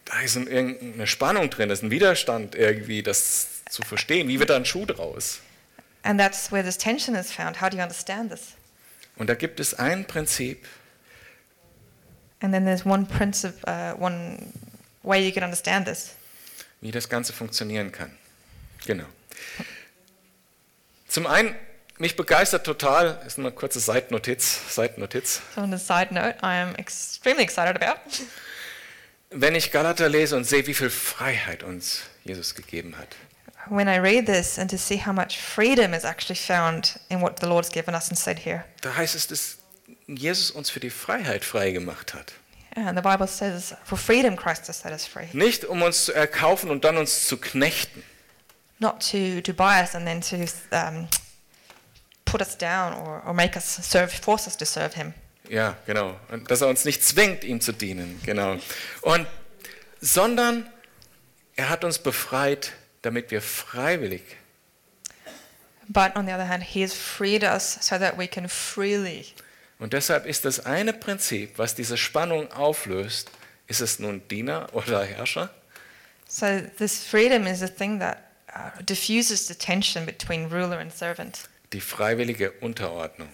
Da 0.06 0.20
ist 0.22 0.36
ein- 0.36 0.46
irgendeine 0.46 1.06
Spannung 1.06 1.50
drin, 1.50 1.68
da 1.68 1.72
ist 1.74 1.82
ein 1.82 1.90
Widerstand 1.90 2.54
irgendwie, 2.54 3.02
das 3.02 3.61
zu 3.72 3.82
verstehen. 3.82 4.28
Wie 4.28 4.38
wird 4.38 4.50
da 4.50 4.56
ein 4.56 4.64
Schuh 4.64 4.84
draus? 4.84 5.40
And 6.02 6.20
that's 6.20 6.52
where 6.52 6.62
this 6.62 6.76
tension 6.76 7.14
is 7.14 7.32
found. 7.32 7.60
How 7.60 7.70
do 7.70 7.76
you 7.76 7.82
understand 7.82 8.30
this? 8.30 8.52
Und 9.16 9.28
da 9.28 9.34
gibt 9.34 9.60
es 9.60 9.74
ein 9.74 10.04
Prinzip, 10.06 10.66
And 12.40 12.52
then 12.52 12.64
there's 12.64 12.84
one 12.84 13.06
principle, 13.06 13.62
uh, 13.68 13.94
one 13.96 14.52
way 15.04 15.24
you 15.24 15.32
can 15.32 15.44
understand 15.44 15.86
this. 15.86 16.10
wie 16.80 16.90
das 16.90 17.08
Ganze 17.08 17.32
funktionieren 17.32 17.92
kann. 17.92 18.10
Genau. 18.84 19.04
Zum 21.06 21.28
einen, 21.28 21.54
mich 21.98 22.16
begeistert 22.16 22.66
total, 22.66 23.22
ist 23.26 23.38
eine 23.38 23.52
kurze 23.52 23.78
Seitennotiz, 23.78 24.74
Seitennotiz. 24.74 25.40
So 25.54 25.60
on 25.60 25.70
the 25.70 25.78
side 25.78 26.12
note, 26.12 26.36
I 26.42 26.60
am 26.60 26.74
extremely 26.74 27.44
excited 27.44 27.80
about 27.80 28.00
Wenn 29.30 29.54
ich 29.54 29.70
Galater 29.70 30.08
lese 30.08 30.36
und 30.36 30.44
sehe, 30.44 30.66
wie 30.66 30.74
viel 30.74 30.90
Freiheit 30.90 31.62
uns 31.62 32.02
Jesus 32.24 32.56
gegeben 32.56 32.98
hat. 32.98 33.14
When 33.72 33.88
I 33.88 33.98
read 33.98 34.26
this 34.26 34.58
and 34.58 34.68
to 34.70 34.78
see 34.78 34.98
how 34.98 35.12
much 35.12 35.38
freedom 35.38 35.94
is 35.94 36.04
actually 36.04 36.36
found 36.36 36.98
in 37.08 37.20
what 37.20 37.40
the 37.40 37.46
Lord's 37.46 37.70
given 37.70 37.94
us 37.94 38.08
and 38.08 38.18
said 38.18 38.40
here. 38.40 38.64
Da 38.82 38.94
heißt 38.94 39.14
es, 39.14 39.26
dass 39.26 39.58
Jesus 40.06 40.50
uns 40.50 40.70
für 40.70 40.80
die 40.80 40.90
Freiheit 40.90 41.44
frei 41.44 41.70
gemacht 41.70 42.14
hat. 42.14 42.32
And 42.74 42.96
the 42.96 43.02
Bible 43.02 43.26
says, 43.26 43.74
for 43.84 43.98
freedom 43.98 44.36
Christ 44.36 44.66
has 44.68 44.80
set 44.80 44.92
us 44.92 45.06
free. 45.06 45.26
Nicht 45.32 45.64
um 45.64 45.82
uns 45.82 46.06
zu 46.06 46.12
erkaufen 46.12 46.70
und 46.70 46.84
dann 46.84 46.96
uns 46.96 47.26
zu 47.26 47.36
knechten, 47.36 48.02
Not 48.82 49.00
to, 49.12 49.40
to 49.42 49.52
buy 49.52 49.80
us 49.80 49.94
and 49.94 50.04
then 50.04 50.20
to 50.20 50.44
um, 50.72 51.06
put 52.24 52.40
us 52.40 52.56
down 52.56 52.94
or, 52.94 53.22
or 53.24 53.32
make 53.32 53.54
us 53.54 53.64
serve, 53.64 54.10
force 54.10 54.48
us 54.48 54.56
to 54.56 54.64
serve 54.64 54.94
him. 54.94 55.14
Ja, 55.48 55.76
genau. 55.86 56.18
Und 56.30 56.50
dass 56.50 56.62
er 56.62 56.68
uns 56.68 56.84
nicht 56.84 57.04
zwingt, 57.04 57.44
ihm 57.44 57.60
zu 57.60 57.72
dienen. 57.72 58.20
Genau. 58.24 58.56
Und, 59.02 59.28
sondern 60.00 60.68
er 61.54 61.68
hat 61.68 61.84
uns 61.84 62.00
befreit, 62.00 62.72
damit 63.02 63.30
wir 63.30 63.42
freiwillig, 63.42 64.22
But 65.88 66.16
on 66.16 66.26
the 66.26 66.32
other 66.32 66.48
hand, 66.48 66.62
he 66.62 66.82
has 66.82 66.94
freed 66.94 67.42
us 67.42 67.76
so 67.80 67.98
that 67.98 68.16
we 68.16 68.26
can 68.28 68.48
freely. 68.48 69.26
und 69.78 69.92
deshalb 69.92 70.26
ist 70.26 70.44
das 70.44 70.64
eine 70.64 70.92
Prinzip, 70.92 71.58
was 71.58 71.74
diese 71.74 71.96
Spannung 71.96 72.50
auflöst, 72.52 73.30
ist 73.66 73.80
es 73.80 73.98
nun 73.98 74.26
Diener 74.28 74.68
oder 74.72 75.04
Herrscher? 75.04 75.50
So 76.28 76.46
this 76.78 77.04
freedom 77.04 77.46
is 77.46 77.62
a 77.62 77.68
thing 77.68 77.98
that 77.98 78.18
uh, 78.54 78.82
diffuses 78.82 79.46
the 79.48 79.54
tension 79.54 80.06
between 80.06 80.46
ruler 80.46 80.78
and 80.78 80.92
servant. 80.92 81.48
Die 81.72 81.80
freiwillige 81.80 82.52
Unterordnung. 82.60 83.28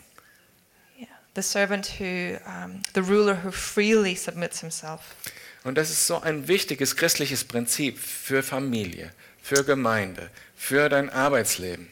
Yeah. 0.98 1.07
The 1.35 1.42
servant 1.42 2.00
who, 2.00 2.38
um, 2.46 2.83
the 2.94 3.02
ruler 3.02 3.37
who 3.44 3.52
freely 3.52 4.16
submits 4.16 4.61
himself. 4.61 5.00
Und 5.64 5.76
das 5.76 5.90
ist 5.90 6.07
so 6.07 6.20
ein 6.20 6.48
wichtiges 6.48 6.96
christliches 6.96 7.44
Prinzip 7.44 7.98
für 7.98 8.42
Familie, 8.42 9.12
für 9.48 9.64
Gemeinde, 9.64 10.28
für 10.54 10.90
dein 10.90 11.08
Arbeitsleben. 11.08 11.88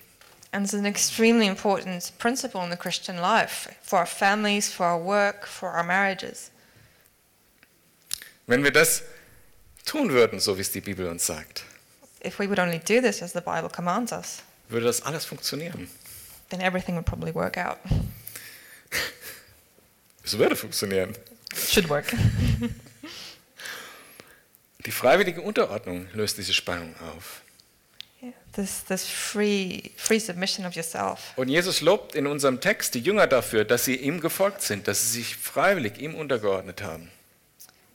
And 0.53 0.65
it's 0.65 0.75
an 0.75 0.85
extremely 0.85 1.47
important 1.47 2.13
principle 2.19 2.63
in 2.63 2.71
the 2.71 2.77
Christian 2.77 3.17
life 3.19 3.69
for 3.83 3.99
our 3.99 4.07
families, 4.07 4.71
for 4.73 4.85
our 4.87 5.03
work, 5.03 5.47
for 5.47 5.71
our 5.75 5.83
marriages. 5.83 6.51
Wenn 8.47 8.63
wir 8.63 8.73
das 8.73 9.03
tun 9.87 10.11
würden, 10.11 10.39
so 10.39 10.57
wie 10.59 10.61
es 10.61 10.71
die 10.71 10.81
Bibel 10.83 11.09
uns 11.09 11.27
sagt, 11.27 11.65
If 12.25 12.39
we 12.39 12.47
would 12.49 12.59
only 12.59 12.79
do 12.79 13.01
this 13.01 13.23
as 13.23 13.33
the 13.33 13.41
Bible 13.41 13.71
commands 13.71 14.13
us, 14.13 14.43
würde 14.69 14.87
das 14.87 15.03
alles 15.03 15.25
funktionieren. 15.25 15.89
then 16.51 16.61
everything 16.61 16.95
would 16.97 17.07
probably 17.07 17.35
work 17.35 17.57
out. 17.57 17.79
Es 20.25 20.37
würde 20.37 20.57
funktionieren. 20.57 21.17
It 21.53 21.71
should 21.71 21.89
work. 21.89 22.13
Die 24.85 24.91
freiwillige 24.91 25.41
Unterordnung 25.41 26.09
löst 26.15 26.37
diese 26.39 26.53
Spannung 26.53 26.95
auf. 27.01 27.43
This, 28.53 28.85
this 28.85 29.07
free, 29.07 29.91
free 29.97 30.19
submission 30.19 30.65
of 30.65 30.75
yourself. 30.75 31.35
Und 31.37 31.49
Jesus 31.49 31.83
lobt 31.83 32.15
in 32.15 32.27
unserem 32.27 32.61
Text 32.61 32.95
die 32.95 33.01
Jünger 33.01 33.27
dafür, 33.27 33.65
dass 33.65 33.85
sie 33.85 33.97
ihm 33.97 34.21
gefolgt 34.21 34.63
sind, 34.63 34.89
dass 34.89 35.03
sie 35.03 35.19
sich 35.19 35.37
freiwillig 35.37 35.99
ihm 35.99 36.15
untergeordnet 36.15 36.83
haben. 36.83 37.11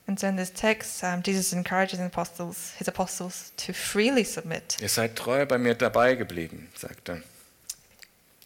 And 0.08 0.20
so 0.20 0.28
in 0.28 0.38
this 0.38 0.52
text, 0.52 1.04
um, 1.04 1.22
Jesus 1.24 1.54
encourages 1.54 2.00
apostles, 2.00 2.74
his 2.78 2.88
apostles 2.88 3.54
to 3.58 3.74
freely 3.74 4.24
submit. 4.24 4.78
Ihr 4.82 4.90
seid 4.90 5.16
treu 5.16 5.46
bei 5.46 5.58
mir 5.58 5.74
dabei 5.74 6.16
geblieben, 6.16 6.70
sagt 6.76 7.10
er. 7.10 7.22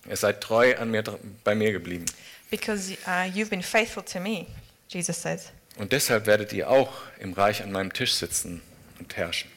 Ihr 0.08 0.16
seid 0.16 0.42
treu 0.42 0.78
an 0.78 0.92
mir, 0.92 1.04
bei 1.44 1.56
mir 1.56 1.72
geblieben. 1.72 2.06
Because 2.52 2.92
uh, 3.08 3.24
you've 3.34 3.50
been 3.50 3.64
faithful 3.64 4.04
to 4.04 4.20
me, 4.20 4.46
Jesus 4.90 5.22
says. 5.22 5.52
Und 5.78 5.92
deshalb 5.92 6.28
werdet 6.28 6.54
ihr 6.54 6.70
auch 6.70 6.94
im 7.20 7.34
Reich 7.34 7.64
an 7.64 7.72
meinem 7.72 7.92
Tisch 7.92 8.14
sitzen 8.14 8.62
und 9.00 9.18
herrschen. 9.18 9.50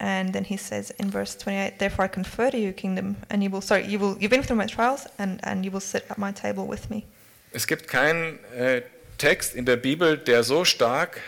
And 0.00 0.32
then 0.32 0.44
he 0.44 0.56
says 0.56 0.90
in 0.98 1.10
verse 1.10 1.36
28, 1.36 1.78
Therefore 1.78 2.04
I 2.04 2.08
confer 2.08 2.50
to 2.50 2.58
you 2.58 2.72
kingdom, 2.72 3.16
and 3.30 3.42
you 3.42 3.50
will, 3.50 3.60
sorry, 3.60 3.86
you 3.86 3.98
will, 3.98 4.16
you've 4.18 4.30
been 4.30 4.42
through 4.42 4.56
my 4.56 4.66
trials, 4.66 5.06
and, 5.18 5.40
and 5.42 5.64
you 5.64 5.70
will 5.70 5.80
sit 5.80 6.04
at 6.10 6.18
my 6.18 6.32
table 6.32 6.66
with 6.66 6.90
me. 6.90 7.04
Es 7.52 7.66
gibt 7.66 7.86
keinen 7.88 8.38
äh, 8.54 8.82
Text 9.18 9.54
in 9.54 9.64
der 9.64 9.76
Bibel, 9.76 10.18
der 10.18 10.42
so 10.42 10.64
stark 10.64 11.20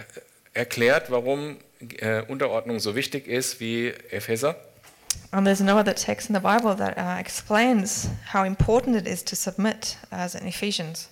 erklärt, 0.55 1.11
warum 1.11 1.59
äh, 1.99 2.23
Unterordnung 2.23 2.81
so 2.81 2.95
wichtig 2.97 3.29
ist 3.29 3.61
wie 3.61 3.89
Epheser. 4.11 4.57
And 5.31 5.47
there's 5.47 5.61
no 5.61 5.79
other 5.79 5.95
text 5.95 6.29
in 6.29 6.35
the 6.35 6.41
Bible 6.41 6.75
that 6.77 6.97
uh, 6.99 7.19
explains 7.19 8.09
how 8.33 8.45
important 8.45 8.97
it 8.97 9.07
is 9.07 9.25
to 9.25 9.37
submit 9.37 9.97
as 10.11 10.35
in 10.35 10.47
Ephesians. 10.47 11.09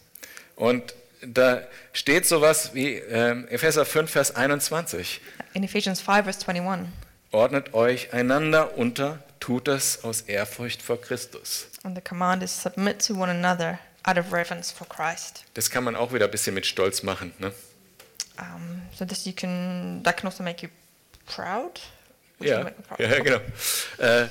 Und 0.57 0.95
da 1.27 1.63
steht 1.93 2.27
sowas 2.27 2.75
wie 2.75 2.95
ähm, 2.95 3.47
Epheser 3.49 3.85
5, 3.85 4.11
Vers 4.11 4.37
21. 4.37 5.21
In 5.55 5.63
Ephesians 5.63 6.01
5, 6.01 6.25
verse 6.25 6.47
21. 6.47 6.89
Ordnet 7.35 7.75
euch 7.75 8.13
einander 8.13 8.79
unter, 8.79 9.19
tut 9.41 9.67
das 9.67 10.05
aus 10.05 10.21
Ehrfurcht 10.21 10.81
vor 10.81 11.01
Christus. 11.01 11.67
And 11.83 11.97
the 11.97 12.01
command 12.01 12.45
is 12.45 12.63
submit 12.63 13.05
to 13.09 13.15
one 13.15 13.29
another 13.29 13.81
out 14.05 14.17
of 14.17 14.33
reverence 14.33 14.71
for 14.71 14.89
Christ. 14.89 15.45
Das 15.55 15.69
kann 15.69 15.83
man 15.83 15.97
auch 15.97 16.13
wieder 16.13 16.27
ein 16.27 16.31
bisschen 16.31 16.55
mit 16.55 16.65
Stolz 16.65 17.03
machen. 17.03 17.35
Ne? 17.41 17.51
Um, 18.39 18.83
so 18.97 19.05
this 19.05 19.25
you 19.25 19.33
can 19.33 20.01
that 20.05 20.17
can 20.17 20.29
also 20.29 20.45
make 20.45 20.65
you 20.65 20.71
proud. 21.27 21.81
Ja, 22.39 22.61
you 22.61 22.71
proud. 22.87 23.01
ja, 23.01 23.19
genau. 23.19 23.41
Äh, 23.99 24.29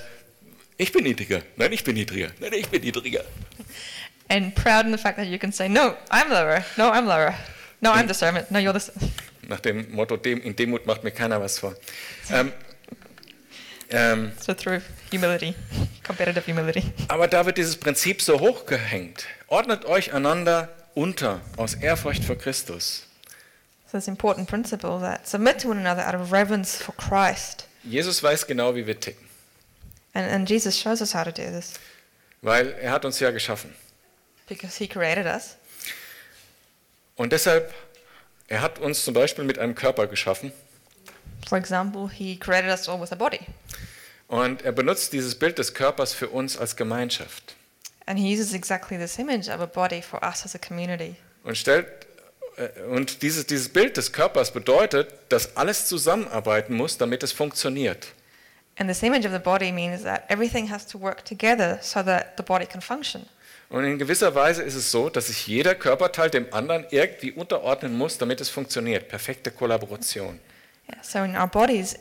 ich 0.77 0.93
bin 0.93 1.03
niedriger. 1.03 1.41
Nein, 1.57 1.73
ich 1.73 1.83
bin 1.83 1.95
niedriger. 1.95 2.29
Nein, 2.39 2.53
ich 2.53 2.69
bin 2.69 2.81
niedriger. 2.83 3.25
And 4.29 4.55
proud 4.55 4.85
in 4.85 4.93
the 4.93 4.97
fact 4.97 5.17
that 5.17 5.27
you 5.27 5.37
can 5.37 5.51
say, 5.51 5.67
no, 5.67 5.97
I'm 6.09 6.29
lower. 6.29 6.63
No, 6.77 6.89
I'm 6.89 7.05
lower. 7.05 7.35
No, 7.81 7.91
I'm 7.91 8.07
the 8.07 8.13
servant. 8.13 8.49
No, 8.49 8.59
you're 8.59 8.71
the. 8.71 8.77
s-" 8.77 8.93
Nach 9.41 9.59
dem 9.59 9.91
Motto, 9.91 10.15
in 10.15 10.55
Demut 10.55 10.85
macht 10.85 11.03
mir 11.03 11.11
keiner 11.11 11.41
was 11.41 11.59
vor. 11.59 11.75
Ähm, 12.31 12.53
ähm, 13.93 14.31
So 14.39 14.53
through 14.53 14.81
humility, 15.11 15.55
competitive 16.05 16.45
humility. 16.45 16.83
aber 17.07 17.27
da 17.27 17.45
wird 17.45 17.57
dieses 17.57 17.77
Prinzip 17.77 18.21
so 18.21 18.39
hochgehängt. 18.39 19.25
Ordnet 19.47 19.85
euch 19.85 20.13
einander 20.13 20.69
unter 20.95 21.41
aus 21.57 21.75
Ehrfurcht 21.75 22.23
vor 22.25 22.35
Christus. 22.37 23.07
So 23.91 23.97
it's 23.97 24.07
an 24.07 24.13
important 24.15 24.49
principle 24.49 24.99
that 25.01 25.27
submit 25.27 25.61
to 25.61 25.69
one 25.69 25.79
another 25.79 26.07
out 26.07 26.15
of 26.19 26.31
reverence 26.31 26.75
for 26.75 26.95
Christ. 26.95 27.67
Jesus 27.83 28.21
weiß 28.23 28.47
genau, 28.47 28.75
wie 28.75 28.85
wir 28.87 28.99
ticken, 28.99 29.27
And, 30.13 30.29
and 30.31 30.49
Jesus 30.49 30.79
shows 30.79 31.01
us 31.01 31.13
how 31.13 31.23
to 31.23 31.31
do 31.31 31.43
this 31.51 31.73
weil 32.41 32.73
er 32.81 32.91
hat 32.91 33.05
uns 33.05 33.19
ja 33.21 33.31
geschaffen. 33.31 33.73
because 34.49 34.77
he 34.77 34.87
created 34.87 35.25
us. 35.25 35.55
Und 37.15 37.31
deshalb, 37.31 37.73
er 38.47 38.61
hat 38.61 38.79
uns 38.79 39.05
zum 39.05 39.13
Beispiel 39.13 39.43
mit 39.45 39.59
einem 39.59 39.75
Körper 39.75 40.07
geschaffen 40.07 40.51
For 41.47 41.57
example, 41.57 42.09
he 42.09 42.37
created 42.37 42.69
us 42.71 42.87
all 42.89 42.99
with 42.99 43.11
a 43.11 43.15
body. 43.15 43.39
Und 44.33 44.63
er 44.63 44.71
benutzt 44.71 45.13
dieses 45.13 45.35
Bild 45.35 45.59
des 45.59 45.75
Körpers 45.75 46.15
für 46.15 46.27
uns 46.27 46.57
als 46.57 46.75
Gemeinschaft. 46.75 47.55
And 48.07 48.17
he 48.17 48.33
uses 48.33 48.53
exactly 48.53 48.97
this 48.97 49.19
image 49.19 49.47
of 49.47 49.61
a 49.61 49.67
body 49.67 50.01
for 50.01 50.23
us 50.23 50.43
as 50.43 50.55
a 50.55 50.57
community. 50.57 51.15
Und 51.43 51.55
stellt 51.55 51.85
äh, 52.57 52.81
und 52.81 53.21
dieses, 53.21 53.45
dieses 53.45 53.69
Bild 53.69 53.95
des 53.95 54.11
Körpers 54.11 54.51
bedeutet, 54.51 55.13
dass 55.29 55.55
alles 55.55 55.87
zusammenarbeiten 55.87 56.73
muss, 56.73 56.97
damit 56.97 57.21
es 57.21 57.31
funktioniert. 57.31 58.07
And 58.79 58.89
this 58.89 59.03
image 59.03 59.23
of 59.27 59.33
the 59.33 59.39
body 59.39 59.71
means 59.71 60.01
that 60.01 60.23
everything 60.29 60.67
has 60.71 60.87
to 60.87 60.99
work 60.99 61.23
together 61.23 61.77
so 61.83 62.01
that 62.01 62.33
the 62.37 62.43
body 62.43 62.65
can 62.65 62.81
function. 62.81 63.27
Und 63.69 63.83
in 63.83 63.99
gewisser 63.99 64.33
Weise 64.33 64.63
ist 64.63 64.73
es 64.73 64.91
so, 64.91 65.09
dass 65.09 65.27
sich 65.27 65.45
jeder 65.45 65.75
Körperteil 65.75 66.31
dem 66.31 66.51
anderen 66.51 66.87
irgendwie 66.89 67.31
unterordnen 67.31 67.95
muss, 67.95 68.17
damit 68.17 68.41
es 68.41 68.49
funktioniert. 68.49 69.09
Perfekte 69.09 69.51
Kollaboration. 69.51 70.39
Yeah, 70.89 71.03
so 71.03 71.19
in 71.19 71.35
our 71.35 71.47
bodies, 71.47 71.95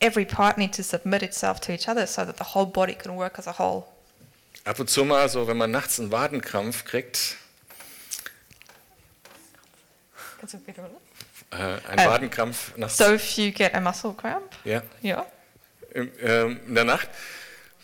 every 0.00 0.24
part 0.24 0.58
needs 0.58 0.76
to 0.76 0.82
submit 0.82 1.22
itself 1.22 1.60
to 1.60 1.72
each 1.72 1.88
other 1.88 2.06
so 2.06 2.24
that 2.24 2.36
the 2.38 2.54
whole 2.54 2.66
body 2.66 2.94
can 2.94 3.16
work 3.16 3.38
as 3.38 3.46
a 3.46 3.58
whole. 3.58 3.84
Ab 4.64 4.78
und 4.78 4.90
zu 4.90 5.04
mal, 5.04 5.28
so 5.28 5.46
wenn 5.46 5.56
man 5.56 5.70
nachts 5.70 5.98
einen 6.00 6.10
Wadenkrampf 6.10 6.84
kriegt, 6.84 7.36
äh, 11.50 11.56
ein 11.56 11.80
Ähm, 11.98 12.06
Wadenkrampf 12.06 12.76
nachts, 12.76 12.98
So 12.98 13.14
if 13.14 13.36
you 13.36 13.52
get 13.52 13.74
a 13.74 13.80
muscle 13.80 14.14
cramp, 14.14 14.54
ja, 14.64 14.82
yeah, 15.02 15.26
im, 15.92 16.10
ähm, 16.20 16.60
in 16.66 16.74
der 16.74 16.84
Nacht, 16.84 17.08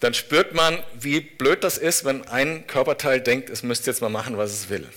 dann 0.01 0.13
spürt 0.15 0.55
man, 0.55 0.83
wie 0.95 1.21
blöd 1.21 1.65
das 1.65 1.79
ist, 1.79 2.05
wenn 2.05 2.27
ein 2.29 2.67
Körperteil 2.67 3.21
denkt, 3.21 3.49
es 3.51 3.63
müsste 3.63 3.91
jetzt 3.91 4.03
mal 4.03 4.11
machen, 4.11 4.37
was 4.37 4.53
es 4.53 4.69
will. 4.69 4.89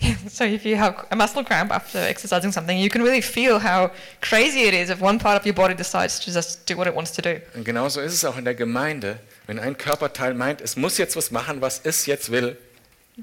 so 0.28 0.44
if 0.44 0.64
you 0.64 0.76
have 0.76 1.06
a 1.10 1.16
muscle 1.16 1.44
cramp 1.44 1.70
after 1.70 1.98
exercising 1.98 2.52
something, 2.52 2.78
you 2.78 2.88
can 2.88 3.02
really 3.02 3.22
feel 3.22 3.58
how 3.58 3.90
crazy 4.20 4.64
it 4.64 4.74
is 4.74 4.90
if 4.90 5.00
one 5.00 5.18
part 5.18 5.38
of 5.38 5.46
your 5.46 5.54
body 5.54 5.74
decides 5.74 6.18
to 6.20 6.30
just 6.30 6.66
do 6.66 6.76
what 6.76 6.86
it 6.86 6.94
wants 6.94 7.12
to 7.12 7.22
do. 7.22 7.40
Und 7.54 7.64
genauso 7.64 8.00
ist 8.00 8.14
es 8.14 8.24
auch 8.24 8.36
in 8.36 8.44
der 8.44 8.54
Gemeinde, 8.54 9.18
wenn 9.46 9.58
ein 9.58 9.76
Körperteil 9.76 10.34
meint, 10.34 10.60
es 10.60 10.76
muss 10.76 10.98
jetzt 10.98 11.16
was 11.16 11.30
machen, 11.30 11.60
was 11.60 11.80
es 11.84 12.06
jetzt 12.06 12.30
will, 12.30 12.56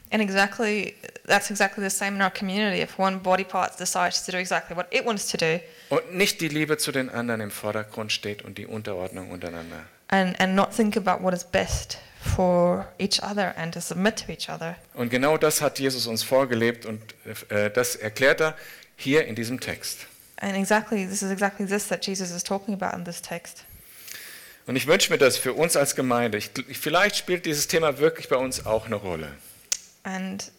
And 0.10 0.22
exactly, 0.22 0.96
that's 1.28 1.52
exactly 1.52 1.84
the 1.84 1.90
same 1.90 2.16
in 2.16 2.22
our 2.22 2.30
community. 2.30 2.82
If 2.82 2.98
one 2.98 3.18
body 3.20 3.44
part 3.44 3.78
decides 3.78 4.26
to 4.26 4.32
do 4.32 4.38
exactly 4.38 4.74
what 4.74 4.88
it 4.90 5.06
wants 5.06 5.28
to 5.32 5.38
do, 5.38 5.60
und 5.90 6.16
nicht 6.16 6.40
die 6.40 6.48
Liebe 6.48 6.78
zu 6.78 6.94
den 6.94 7.10
anderen 7.10 7.42
im 7.42 7.52
Vordergrund 7.52 8.14
steht 8.14 8.44
und 8.44 8.58
die 8.58 8.66
Unterordnung 8.66 9.32
untereinander. 9.32 9.84
and, 10.08 10.40
and 10.40 10.56
not 10.56 10.74
think 10.74 10.96
about 10.96 11.22
what 11.22 11.34
is 11.34 11.44
best 11.44 11.98
for 12.22 12.88
each 13.00 13.22
other 13.22 13.54
and 13.58 13.74
to 13.74 13.82
submit 13.82 14.18
to 14.18 14.32
each 14.32 14.50
other. 14.50 14.76
Und 14.94 15.10
genau 15.10 15.38
das 15.38 15.62
hat 15.62 15.80
Jesus 15.80 16.08
uns 16.08 16.24
vorgelebt 16.24 16.86
und 16.86 17.02
äh, 17.50 17.70
das 17.72 17.96
erklärt 17.96 18.42
er 18.42 18.56
hier 18.96 19.26
in 19.26 19.36
diesem 19.36 19.60
Text. 19.60 20.06
And 20.38 20.56
exactly, 20.56 21.06
this 21.08 21.22
is 21.22 21.32
exactly 21.32 21.66
this 21.66 21.88
that 21.88 22.06
Jesus 22.06 22.32
is 22.32 22.44
talking 22.44 22.74
about 22.74 22.96
in 22.96 23.06
this 23.06 23.22
text. 23.22 23.66
Und 24.68 24.76
ich 24.76 24.86
wünsche 24.86 25.12
mir 25.12 25.18
das 25.18 25.38
für 25.38 25.54
uns 25.54 25.76
als 25.76 25.96
Gemeinde. 25.96 26.38
Ich, 26.38 26.52
vielleicht 26.80 27.16
spielt 27.16 27.46
dieses 27.46 27.68
Thema 27.68 27.98
wirklich 27.98 28.30
bei 28.30 28.36
uns 28.36 28.66
auch 28.66 28.86
eine 28.86 28.96
Rolle. 28.96 29.32
And 30.04 30.52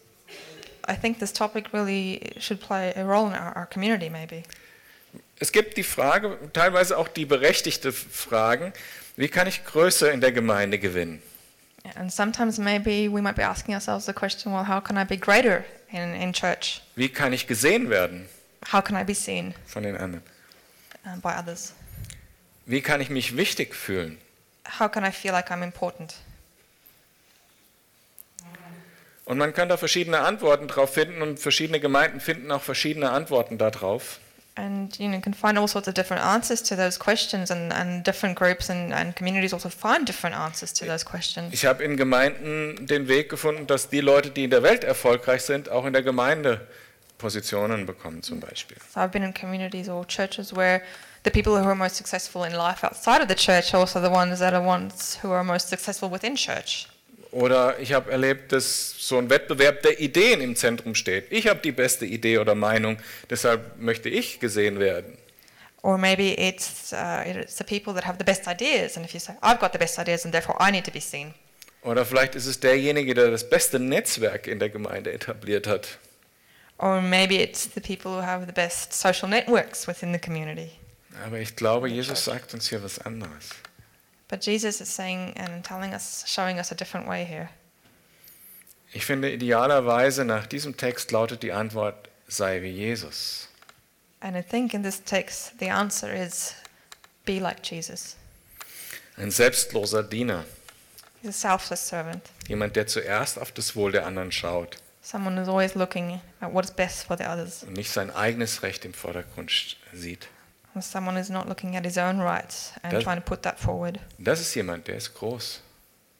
I 0.87 0.95
think 0.95 1.19
this 1.19 1.31
topic 1.31 1.73
really 1.73 2.33
should 2.39 2.59
play 2.59 2.93
a 2.95 3.03
role 3.03 3.27
in 3.27 3.33
our, 3.33 3.55
our 3.55 3.65
community, 3.65 4.09
maybe. 4.09 4.43
Es 5.39 5.51
gibt 5.51 5.77
die 5.77 5.83
Frage, 5.83 6.37
teilweise 6.51 6.97
auch 6.97 7.07
die 7.07 7.25
berechtigte 7.25 7.91
Fragen, 7.91 8.73
wie 9.15 9.29
kann 9.29 9.47
ich 9.47 9.65
Größe 9.65 10.09
in 10.09 10.21
der 10.21 10.31
Gemeinde 10.31 10.79
gewinnen? 10.79 11.21
And 11.95 12.11
sometimes 12.11 12.57
maybe 12.59 13.09
we 13.09 13.19
might 13.21 13.35
be 13.35 13.41
asking 13.43 13.75
ourselves 13.75 14.05
the 14.05 14.13
question, 14.13 14.53
well, 14.53 14.63
how 14.63 14.79
can 14.79 14.97
I 14.97 15.03
be 15.03 15.17
greater 15.17 15.65
in, 15.91 16.13
in 16.15 16.31
church? 16.33 16.81
Wie 16.95 17.09
kann 17.09 17.33
ich 17.33 17.45
gesehen 17.45 17.89
werden 17.89 18.27
How 18.71 18.81
can 18.81 18.95
I 18.95 19.03
be 19.03 19.13
seen 19.13 19.53
von 19.65 19.83
den 19.83 19.97
anderen? 19.97 20.23
uh, 21.05 21.17
by 21.21 21.33
others? 21.37 21.73
Wie 22.65 22.81
kann 22.81 23.01
ich 23.01 23.09
mich 23.09 23.35
wichtig 23.35 23.75
fühlen? 23.75 24.17
How 24.79 24.89
can 24.89 25.03
I 25.03 25.11
feel 25.11 25.33
like 25.33 25.51
I'm 25.51 25.61
important? 25.61 26.15
Und 29.25 29.37
man 29.37 29.53
kann 29.53 29.69
da 29.69 29.77
verschiedene 29.77 30.19
Antworten 30.19 30.67
drauf 30.67 30.93
finden 30.93 31.21
und 31.21 31.39
verschiedene 31.39 31.79
Gemeinden 31.79 32.19
finden 32.19 32.51
auch 32.51 32.61
verschiedene 32.61 33.11
Antworten 33.11 33.57
darauf. 33.57 34.19
And 34.55 34.99
you 34.99 35.07
know, 35.07 35.15
you 35.15 35.21
can 35.21 35.33
find 35.33 35.57
all 35.57 35.67
sorts 35.67 35.87
of 35.87 35.95
different 35.95 36.23
answers 36.23 36.61
to 36.63 36.75
those 36.75 36.99
questions, 36.99 37.49
and, 37.49 37.73
and 37.73 38.03
different 38.03 38.37
groups 38.37 38.69
and, 38.69 38.93
and 38.93 39.15
communities 39.15 39.51
also 39.51 39.69
find 39.69 40.05
different 40.05 40.35
answers 40.35 40.71
to 40.73 40.85
those 40.85 41.03
questions. 41.03 41.51
Ich 41.53 41.65
habe 41.65 41.83
in 41.83 41.97
Gemeinden 41.97 42.85
den 42.85 43.07
Weg 43.07 43.29
gefunden, 43.29 43.65
dass 43.65 43.89
die 43.89 44.01
Leute, 44.01 44.29
die 44.29 44.43
in 44.43 44.51
der 44.51 44.61
Welt 44.61 44.83
erfolgreich 44.83 45.41
sind, 45.41 45.69
auch 45.69 45.85
in 45.85 45.93
der 45.93 46.03
Gemeinde 46.03 46.67
Positionen 47.17 47.85
bekommen 47.87 48.21
zum 48.21 48.39
Beispiel. 48.39 48.77
So 48.93 48.99
I've 48.99 49.07
been 49.07 49.23
in 49.23 49.33
communities 49.33 49.89
or 49.89 50.05
churches 50.05 50.55
where 50.55 50.83
the 51.23 51.31
people 51.31 51.53
who 51.53 51.65
are 51.65 51.75
most 51.75 51.95
successful 51.95 52.43
in 52.43 52.53
life 52.53 52.83
outside 52.85 53.21
of 53.21 53.29
the 53.29 53.35
church 53.35 53.73
are 53.73 53.79
also 53.79 53.99
the 54.01 54.11
ones 54.11 54.39
that 54.39 54.53
are 54.53 54.63
ones 54.63 55.17
who 55.23 55.31
are 55.31 55.43
most 55.43 55.69
successful 55.69 56.11
within 56.11 56.35
church. 56.35 56.87
Oder 57.33 57.79
ich 57.79 57.93
habe 57.93 58.11
erlebt, 58.11 58.51
dass 58.51 58.95
so 58.99 59.17
ein 59.17 59.27
Wettbewerb 59.29 59.81
der 59.81 59.99
Ideen 59.99 60.39
im 60.39 60.55
Zentrum 60.55 60.93
steht. 60.93 61.31
Ich 61.31 61.47
habe 61.47 61.59
die 61.61 61.71
beste 61.71 62.05
Idee 62.05 62.37
oder 62.37 62.53
Meinung, 62.53 62.97
deshalb 63.27 63.79
möchte 63.79 64.07
ich 64.07 64.39
gesehen 64.39 64.79
werden. 64.79 65.17
Or 65.81 65.97
maybe 65.97 66.35
it's, 66.39 66.93
uh, 66.93 67.27
it's 67.27 67.57
the 67.57 67.63
people 67.63 67.93
that 67.95 68.05
have 68.05 68.17
the 68.19 68.23
best 68.23 68.47
ideas, 68.47 68.95
and 68.95 69.05
if 69.05 69.13
you 69.13 69.19
say, 69.19 69.33
I've 69.41 69.59
got 69.59 69.73
the 69.73 69.79
best 69.79 69.97
ideas 69.97 70.25
and 70.25 70.31
therefore 70.31 70.55
I 70.59 70.71
need 70.71 70.85
to 70.85 70.91
be 70.91 71.01
seen. 71.01 71.33
Oder 71.81 72.05
vielleicht 72.05 72.35
ist 72.35 72.45
es 72.45 72.59
derjenige, 72.59 73.15
der 73.15 73.31
das 73.31 73.49
beste 73.49 73.79
Netzwerk 73.79 74.47
in 74.47 74.59
der 74.59 74.69
Gemeinde 74.69 75.11
etabliert 75.11 75.65
hat. 75.65 75.97
Or 76.77 77.01
maybe 77.01 77.41
it's 77.41 77.67
the 77.73 77.81
people 77.81 78.11
who 78.11 78.21
have 78.21 78.45
the 78.45 78.53
best 78.53 78.93
social 78.93 79.27
networks 79.27 79.87
within 79.87 80.13
the 80.13 80.19
community. 80.19 80.69
Aber 81.25 81.39
ich 81.39 81.55
glaube, 81.55 81.89
Jesus 81.89 82.23
sagt 82.23 82.53
uns 82.53 82.69
hier 82.69 82.83
was 82.83 82.99
anderes. 82.99 83.49
But 84.33 84.41
Jesus 84.41 84.81
is 84.81 84.89
saying 84.89 85.33
and 85.35 85.63
telling 85.63 85.93
us, 85.93 86.23
showing 86.25 86.57
us 86.57 86.71
a 86.71 86.75
different 86.75 87.07
way 87.07 87.23
here. 87.23 87.49
Ich 88.91 89.05
finde, 89.05 89.31
idealerweise 89.31 90.25
nach 90.25 90.47
diesem 90.47 90.75
Text 90.75 91.11
lautet 91.11 91.43
die 91.43 91.51
Antwort, 91.51 92.09
sei 92.27 92.63
wie 92.63 92.71
Jesus. 92.71 93.47
And 94.21 94.35
I 94.35 94.41
think 94.41 94.73
in 94.73 94.81
this 94.81 94.99
text, 95.03 95.59
the 95.59 95.69
answer 95.69 96.11
is 96.11 96.55
be 97.25 97.39
like 97.39 97.61
Jesus. 97.61 98.15
Ein 99.17 99.29
selbstloser 99.29 100.01
Diener. 100.01 100.45
He's 101.21 101.29
a 101.29 101.33
selfless 101.33 101.87
servant, 101.87 102.23
Jemand, 102.47 102.75
der 102.75 102.87
zuerst 102.87 103.37
auf 103.37 103.51
das 103.51 103.75
Wohl 103.75 103.91
der 103.91 104.07
anderen 104.07 104.31
schaut 104.31 104.79
someone 105.03 105.37
who's 105.37 105.49
always 105.49 105.75
looking 105.75 106.21
at 106.41 106.51
what's 106.51 106.71
best 106.71 107.05
for 107.05 107.15
the 107.17 107.29
others, 107.29 107.63
und 107.63 107.73
nicht 107.73 107.91
sein 107.91 108.09
eigenes 108.09 108.63
Recht 108.63 108.83
im 108.83 108.95
Vordergrund 108.95 109.77
sieht. 109.93 110.27
Someone 110.81 111.15
who's 111.15 111.29
not 111.29 111.47
looking 111.47 111.75
at 111.75 111.83
his 111.85 111.97
own 111.97 112.19
rights 112.19 112.71
and 112.83 112.91
Does- 112.93 113.03
trying 113.03 113.17
to 113.21 113.23
put 113.25 113.43
that 113.43 113.59
forward. 113.59 113.99
Das 114.17 114.39
ist 114.39 114.53
jemand, 114.55 114.87
der 114.87 114.95
ist 114.97 115.13
groß. 115.13 115.61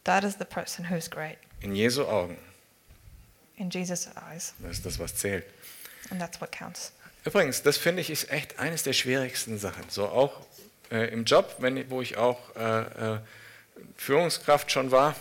That 0.04 0.24
is 0.24 0.36
the 0.38 0.46
person 0.46 0.90
who's 0.90 1.10
great 1.10 1.38
In 1.62 1.76
Jesu 1.76 2.04
Augen. 2.06 2.38
in 3.58 3.70
Jesus' 3.70 4.08
eyes, 4.30 4.54
Das 4.60 4.74
ist 4.74 4.86
das, 4.86 5.00
was 5.00 5.16
zählt. 5.16 5.46
and 6.12 6.20
that's 6.20 6.40
what 6.42 6.52
counts. 6.52 6.92
Übrigens, 7.26 7.62
das 7.64 7.78
finde 7.78 8.02
ich 8.02 8.10
ist 8.10 8.30
echt 8.32 8.60
eines 8.60 8.84
der 8.84 8.92
schwierigsten 8.94 9.58
Sachen. 9.58 9.90
So 9.90 10.08
auch 10.10 10.42
äh, 10.92 11.08
im 11.14 11.24
Job, 11.24 11.56
wenn, 11.60 11.90
wo 11.90 12.02
ich 12.02 12.18
auch 12.18 12.38
äh, 12.58 12.82
äh, 13.16 13.20
Führungskraft 13.96 14.70
schon 14.72 14.92
war. 14.92 15.16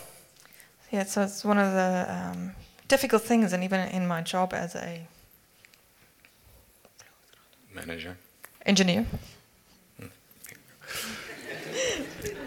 Yeah, 0.91 1.05
so 1.05 1.21
it's 1.21 1.43
one 1.45 1.59
of 1.59 1.71
the 1.73 2.11
um, 2.37 2.53
difficult 2.89 3.25
things, 3.25 3.53
and 3.53 3.63
even 3.63 3.79
in 3.87 4.05
my 4.07 4.19
job 4.19 4.53
as 4.53 4.75
a 4.75 4.99
Manager. 7.73 8.15
Engineer, 8.65 9.05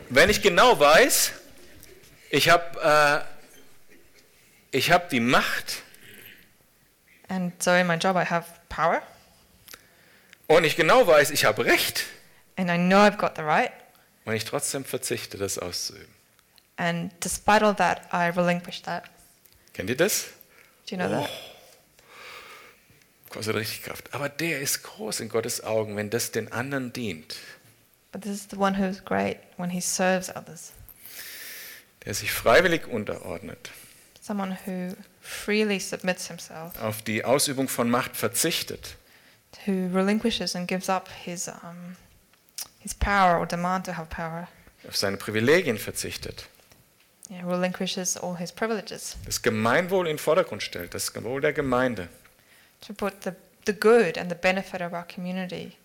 Wenn 0.09 0.31
ich 0.31 0.41
genau 0.41 0.79
weiß, 0.79 1.33
ich 2.31 2.49
habe 2.49 3.25
äh, 4.73 4.77
ich 4.77 4.91
hab 4.93 5.09
die 5.11 5.21
Macht 5.21 5.83
and 7.29 7.61
so 7.63 7.73
in 7.73 7.87
my 7.87 7.95
job 7.97 8.17
I 8.17 8.25
have 8.25 8.47
power, 8.69 9.03
und 10.47 10.65
ich 10.65 10.77
genau 10.77 11.07
weiß, 11.07 11.31
ich 11.33 11.45
habe 11.45 11.65
Recht 11.65 12.05
and 12.57 12.71
I 12.71 12.77
know 12.77 12.99
I've 12.99 13.17
got 13.17 13.33
the 13.37 13.43
right, 13.43 13.73
und 14.25 14.35
ich 14.35 14.45
trotzdem 14.45 14.85
verzichte, 14.85 15.39
das 15.39 15.59
auszuüben. 15.59 16.15
and 16.77 17.13
despite 17.25 17.65
all 17.65 17.75
that, 17.75 18.03
I 18.13 18.29
relinquish 18.29 18.83
that. 18.83 19.05
Kennt 19.73 19.91
ihr 19.91 19.97
das? 19.97 20.27
Do 20.89 20.95
you 20.95 20.99
know 20.99 21.09
that? 21.09 21.29
Kostet 23.31 23.57
richtig 23.57 23.83
Kraft. 23.83 24.13
Aber 24.13 24.29
der 24.29 24.61
ist 24.61 24.83
groß 24.83 25.21
in 25.21 25.29
Gottes 25.29 25.63
Augen, 25.65 25.97
wenn 25.97 26.11
das 26.11 26.31
den 26.31 26.53
anderen 26.53 26.93
dient. 26.93 27.37
But 28.13 28.23
this 28.23 28.33
is 28.33 28.49
the 28.51 28.57
one 28.57 28.79
who's 28.79 29.05
great 29.05 29.39
when 29.57 29.71
he 29.71 29.81
serves 29.81 30.31
others. 30.31 30.73
Der 32.05 32.15
sich 32.15 32.33
freiwillig 32.33 32.87
unterordnet, 32.87 33.71
Someone 34.23 34.59
who 34.65 34.97
freely 35.21 35.79
submits 35.79 36.27
himself, 36.27 36.81
auf 36.81 37.03
die 37.03 37.25
Ausübung 37.25 37.69
von 37.69 37.91
Macht 37.91 38.17
verzichtet, 38.17 38.97
who 39.67 39.89
relinquishes 39.95 40.57
and 40.57 40.67
gives 40.67 40.89
up 40.89 41.09
his 41.25 41.49
um, 41.49 41.97
his 42.81 42.95
power 42.95 43.39
or 43.39 43.47
demand 43.47 43.87
to 43.87 43.97
have 43.97 44.09
power, 44.09 44.49
auf 44.89 44.97
seine 44.97 45.17
Privilegien 45.17 45.79
verzichtet, 45.79 46.49
yeah, 47.31 47.45
relinquishes 47.45 48.17
all 48.17 48.37
his 48.37 48.51
privileges 48.51 49.17
das 49.27 49.43
Gemeinwohl 49.43 50.07
in 50.07 50.17
den 50.17 50.19
Vordergrund 50.19 50.63
stellt, 50.63 50.95
das 50.95 51.15
Wohl 51.23 51.41
der 51.41 51.53
Gemeinde. 51.53 52.09
To 52.83 52.93
put 52.95 53.23
the, 53.23 53.35
the 53.65 53.73
good 53.73 54.17
and 54.17 54.31
the 54.31 54.37
benefit 54.37 54.81
of 54.81 54.93
our 54.93 55.05
community 55.05 55.77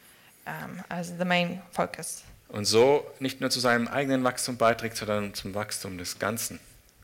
um, 0.48 0.84
as 0.90 1.18
the 1.18 1.26
main 1.26 1.62
focus. 1.72 2.24
Und 2.50 2.66
so 2.66 3.06
nicht 3.20 3.40
nur 3.40 3.50
zu 3.50 3.60
seinem 3.60 3.88
eigenen 3.88 4.24
Wachstum 4.24 4.58
beiträgt, 4.58 4.98
sondern 4.98 5.34
zum 5.34 5.54
Wachstum 5.54 5.98
des 5.98 6.20
ganzen 6.20 6.60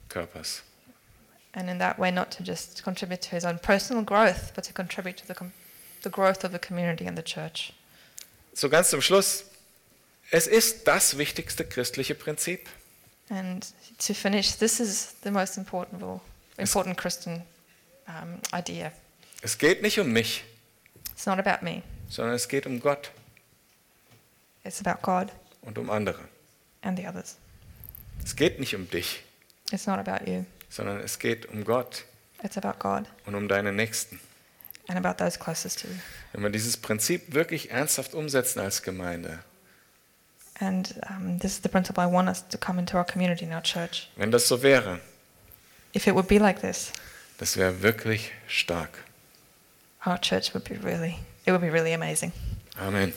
Körpers. 0.09 0.63
And 1.53 1.69
in 1.69 1.79
that 1.79 1.97
way, 1.97 2.11
not 2.11 2.29
to 2.31 2.43
just 2.43 2.83
contribute 2.83 3.21
to 3.21 3.29
his 3.29 3.45
own 3.45 3.57
personal 3.57 4.03
growth, 4.03 4.53
but 4.53 4.63
to 4.65 4.73
contribute 4.73 5.17
to 5.17 5.25
the, 5.25 5.33
com- 5.33 5.53
the 6.03 6.09
growth 6.09 6.43
of 6.43 6.51
the 6.51 6.59
community 6.59 7.07
and 7.07 7.17
the 7.17 7.23
church. 7.23 7.73
So 8.53 8.69
ganz 8.69 8.89
zum 8.89 9.01
Schluss. 9.01 9.45
Es 10.29 10.45
ist 10.45 10.87
das 10.87 11.17
wichtigste 11.17 11.63
christliche 11.63 12.13
Prinzip. 12.13 12.67
And 13.29 13.65
to 13.99 14.13
finish, 14.13 14.57
this 14.57 14.79
is 14.79 15.15
the 15.23 15.31
most 15.31 15.57
important, 15.57 16.01
important 16.57 16.97
Christian 16.97 17.43
um, 18.07 18.39
idea. 18.53 18.91
Es 19.47 19.57
geht 19.57 19.81
nicht 19.81 19.97
um 19.97 20.11
mich, 20.11 20.43
It's 21.13 21.25
not 21.25 21.39
about 21.39 21.63
me, 21.63 21.81
sondern 22.09 22.35
es 22.35 22.49
geht 22.49 22.65
um 22.65 22.81
Gott 22.81 23.11
it's 24.65 24.85
about 24.85 24.99
God 25.01 25.31
und 25.61 25.77
um 25.77 25.89
andere. 25.89 26.19
and 26.81 26.99
the 26.99 27.07
others. 27.07 27.37
Es 28.25 28.35
geht 28.35 28.59
nicht 28.59 28.75
um 28.75 28.89
dich, 28.89 29.23
It's 29.71 29.87
not 29.87 30.05
about 30.05 30.29
you, 30.29 30.43
sondern 30.69 30.99
es 30.99 31.17
geht 31.17 31.45
um 31.45 31.63
Gott 31.63 32.03
it's 32.43 32.57
about 32.57 32.77
God 32.79 33.05
und 33.25 33.35
um 33.35 33.47
deine 33.47 33.71
Nächsten. 33.71 34.19
and 34.89 34.97
about 34.97 35.23
those 35.23 35.39
closest 35.39 35.79
to 35.79 35.87
you. 35.87 35.93
Wenn 36.33 36.43
wir 36.43 36.49
dieses 36.49 36.75
Prinzip 36.75 37.33
wirklich 37.33 37.71
ernsthaft 37.71 38.15
umsetzen 38.15 38.59
als 38.59 38.83
Gemeinde, 38.83 39.39
And 40.59 40.93
um, 41.09 41.39
this 41.39 41.53
is 41.53 41.61
the 41.63 41.69
principle 41.69 42.03
I 42.03 42.11
want 42.11 42.27
us 42.27 42.45
to 42.49 42.57
come 42.57 42.81
into 42.81 42.97
our 42.97 43.05
community, 43.05 43.45
in 43.45 43.53
our 43.53 43.63
church. 43.63 44.09
wenn 44.17 44.29
das 44.29 44.45
so 44.49 44.61
wäre, 44.61 44.99
If 45.95 46.05
it 46.05 46.15
would 46.15 46.27
be 46.27 46.37
like 46.37 46.59
this, 46.59 46.91
das 47.37 47.55
wäre 47.55 47.81
wirklich 47.81 48.33
stark. 48.49 49.05
Our 50.05 50.17
church 50.17 50.53
would 50.53 50.63
be 50.63 50.75
really, 50.75 51.19
it 51.45 51.51
would 51.51 51.61
be 51.61 51.69
really 51.69 51.93
amazing. 51.93 52.31
Amen. 52.79 53.13